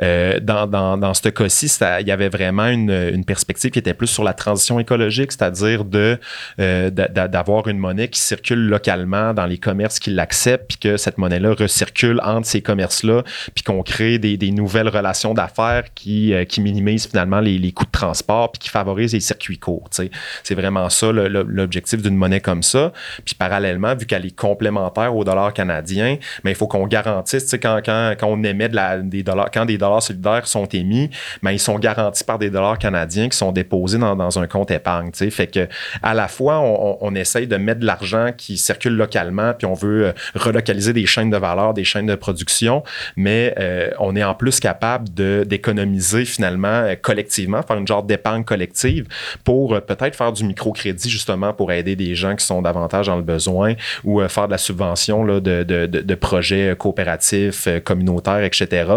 [0.00, 1.66] Euh, dans, dans, dans ce cas-ci,
[2.00, 5.84] il y avait vraiment une, une, perspective qui était plus sur la transition écologique, c'est-à-dire
[5.84, 6.18] de
[6.60, 11.18] euh, d'avoir une monnaie qui circule localement dans les commerces qui l'acceptent, puis que cette
[11.18, 13.22] monnaie-là recircule entre ces commerces-là,
[13.54, 17.90] puis qu'on crée des, nouvelles relations d'affaires qui, euh, qui minimisent finalement les, coûts de
[17.90, 19.88] transport, puis qui favorisent les circuits courts.
[19.90, 22.92] C'est vraiment ça l'objectif d'une monnaie comme ça.
[23.24, 27.80] Puis parallèlement, vu qu'elle est complémentaire au dollar canadien, mais il faut qu'on garantisse, quand,
[27.84, 31.10] quand, quand on émet des dollars, quand des dollars solidaires sont émis,
[31.42, 35.10] mais ils sont garantis par des dollars canadiens qui sont déposés dans, un compte épargne.
[35.12, 35.68] Fait que
[36.02, 39.74] à la fois, on, on essaye de mettre de l'argent qui circule localement, puis on
[39.74, 42.82] veut euh, relocaliser des chaînes de valeur, des chaînes de production,
[43.16, 48.44] mais euh, on est en plus capable d'économiser finalement euh, collectivement, faire une genre d'épargne
[48.44, 49.06] collective
[49.44, 53.22] pour peut-être faire du microcrédit justement pour aider des gens qui sont davantage dans le
[53.22, 58.90] besoin ou faire de la subvention là, de, de, de, projets coopératifs, communautaires, etc.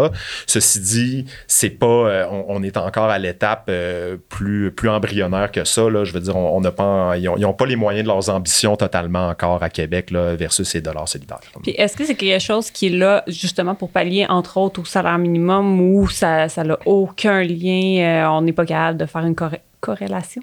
[0.46, 3.70] Ceci dit, c'est pas, on, est encore à l'étape
[4.28, 5.88] plus, plus embryonnaire que ça.
[5.88, 6.04] Là.
[6.04, 9.28] Je veux dire, on, n'a pas, ils n'ont pas les moyens de leurs ambitions totalement
[9.28, 11.40] encore à Québec là, versus ces dollars solidaires.
[11.62, 14.84] Puis est-ce que c'est quelque chose qui est là justement pour pallier, entre autres, au
[14.84, 19.36] salaire minimum ou ça n'a aucun lien, euh, on n'est pas capable de faire une
[19.80, 20.42] corrélation?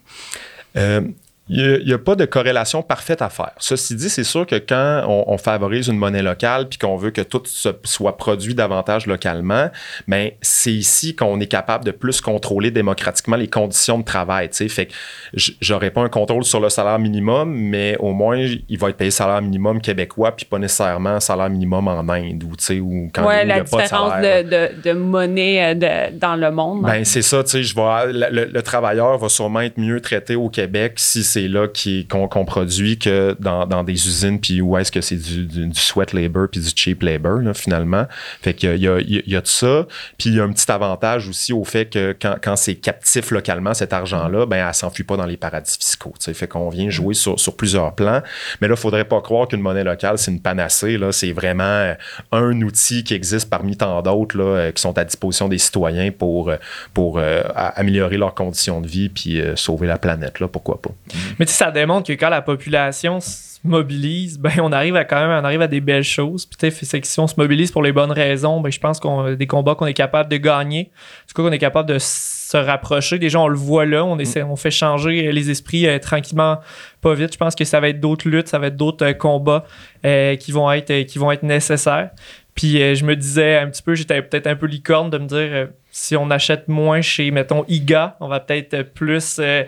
[0.78, 1.02] Euh,
[1.50, 3.54] il n'y a, pas de corrélation parfaite à faire.
[3.58, 7.22] Ceci dit, c'est sûr que quand on, favorise une monnaie locale puis qu'on veut que
[7.22, 9.70] tout soit produit davantage localement,
[10.06, 14.50] mais ben, c'est ici qu'on est capable de plus contrôler démocratiquement les conditions de travail.
[14.52, 14.68] sais.
[14.68, 14.94] Fait que
[15.34, 19.12] j'aurais pas un contrôle sur le salaire minimum, mais au moins il va être payé
[19.12, 23.48] salaire minimum québécois puis pas nécessairement salaire minimum en Inde ou tu ou quand il
[23.48, 24.44] n'y a pas de salaire.
[24.44, 26.84] De, de, monnaie euh, dans le monde.
[26.84, 27.44] Ben c'est ça.
[27.44, 31.24] Tu sais, je vois le, le, travailleur va sûrement être mieux traité au Québec si
[31.24, 31.68] c'est là
[32.10, 36.60] qu'on produit que dans, des usines, puis où est-ce que c'est du, sweat labor puis
[36.60, 38.06] du cheap labor, finalement.
[38.42, 39.88] Fait qu'il y a, il y a de ça.
[40.18, 43.74] Puis il y a un petit avantage aussi au fait que quand, c'est captif localement,
[43.74, 46.14] cet argent-là, ben, elle s'enfuit pas dans les paradis fiscaux.
[46.20, 48.22] Fait qu'on vient jouer sur, plusieurs plans.
[48.62, 50.98] Mais là, il faudrait pas croire qu'une monnaie locale, c'est une panacée.
[51.12, 51.94] C'est vraiment
[52.32, 56.52] un outil qui existe parmi tant d'autres euh, qui sont à disposition des citoyens pour,
[56.94, 60.40] pour euh, améliorer leurs conditions de vie puis euh, sauver la planète.
[60.40, 60.92] Là, pourquoi pas?
[61.38, 65.04] Mais tu sais, ça démontre que quand la population se mobilise, ben on arrive à
[65.04, 66.46] quand même on arrive à des belles choses.
[66.46, 66.72] Puis
[67.04, 69.86] si on se mobilise pour les bonnes raisons, ben je pense qu'on des combats qu'on
[69.86, 70.92] est capable de gagner,
[71.28, 73.20] du coup qu'on est capable de se rapprocher.
[73.20, 76.60] Déjà on le voit là, on essaie, on fait changer les esprits euh, tranquillement,
[77.02, 77.34] pas vite.
[77.34, 79.66] Je pense que ça va être d'autres luttes, ça va être d'autres euh, combats
[80.06, 82.12] euh, qui vont être qui vont être nécessaires.
[82.56, 85.70] Puis je me disais un petit peu, j'étais peut-être un peu licorne de me dire
[86.00, 89.64] si on achète moins chez, mettons, IGA, on va peut-être plus euh,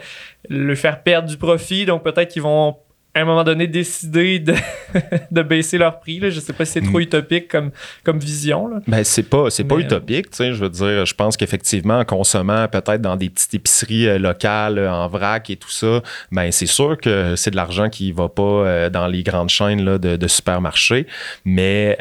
[0.50, 1.86] le faire perdre du profit.
[1.86, 2.78] Donc, peut-être qu'ils vont,
[3.14, 4.56] à un moment donné, décider de,
[5.32, 6.20] de baisser leur prix.
[6.22, 6.30] Là.
[6.30, 7.02] Je sais pas si c'est trop mm.
[7.02, 7.72] utopique comme,
[8.06, 8.70] comme vision.
[8.70, 8.78] Là.
[8.88, 10.28] Ben, c'est pas, c'est pas utopique.
[10.40, 14.80] Je veux dire, je pense qu'effectivement, en consommant peut-être dans des petites épiceries euh, locales,
[14.80, 16.02] euh, en vrac et tout ça,
[16.32, 19.98] ben, c'est sûr que c'est de l'argent qui va pas dans les grandes chaînes là,
[19.98, 21.08] de, de supermarchés.
[21.44, 21.98] Mais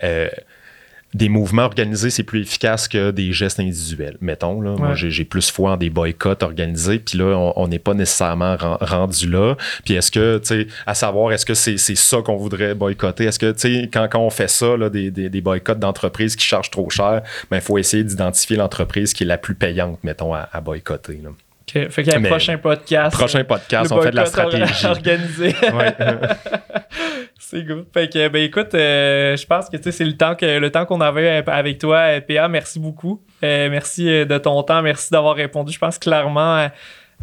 [1.12, 4.16] des mouvements organisés, c'est plus efficace que des gestes individuels.
[4.20, 7.94] Mettons, là, moi, j'ai plus foi en des boycotts organisés, puis là, on n'est pas
[7.94, 9.56] nécessairement rendu là.
[9.84, 13.24] Puis est-ce que, tu sais, à savoir, est-ce que c'est ça qu'on voudrait boycotter?
[13.24, 16.36] Est-ce que, tu sais, quand, quand, on fait ça, là, des, des, des boycotts d'entreprises
[16.36, 19.98] qui chargent trop cher, il ben, faut essayer d'identifier l'entreprise qui est la plus payante,
[20.04, 21.20] mettons, à, boycotter.
[21.22, 21.30] Là.
[21.88, 23.16] Fait qu'il y a un prochain podcast.
[23.16, 24.84] Prochain podcast, on fait de la stratégie.
[24.86, 25.54] Organisé.
[27.42, 27.86] C'est good.
[27.94, 31.00] Fait que, ben écoute, euh, je pense que c'est le temps que le temps qu'on
[31.00, 32.48] avait avec toi, PA.
[32.48, 33.22] Merci beaucoup.
[33.42, 34.82] Euh, merci euh, de ton temps.
[34.82, 35.72] Merci d'avoir répondu.
[35.72, 36.68] Je pense clairement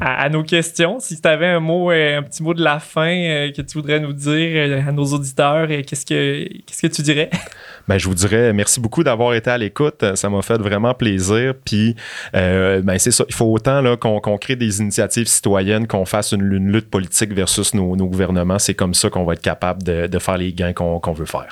[0.02, 1.00] à, nos questions.
[1.00, 3.12] Si tu avais un mot, un petit mot de la fin
[3.56, 7.30] que tu voudrais nous dire à nos auditeurs, qu'est-ce que qu'est-ce que tu dirais?
[7.88, 10.04] Ben, je vous dirais merci beaucoup d'avoir été à l'écoute.
[10.16, 11.54] Ça m'a fait vraiment plaisir.
[11.66, 11.96] Puis,
[12.34, 13.26] ben, c'est ça.
[13.28, 17.74] Il faut autant là, qu'on, crée des initiatives citoyennes, qu'on fasse une, lutte politique versus
[17.74, 18.60] nos, gouvernements.
[18.60, 21.48] C'est comme ça qu'on va être capable de, faire les gains qu'on, veut faire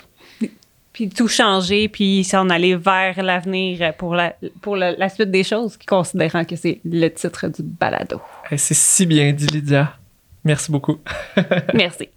[0.95, 5.77] puis tout changer, puis s'en aller vers l'avenir pour la, pour la, suite des choses,
[5.85, 8.21] considérant que c'est le titre du balado.
[8.55, 9.97] C'est si bien dit, Lydia.
[10.45, 10.99] Merci beaucoup.
[11.73, 12.07] Merci.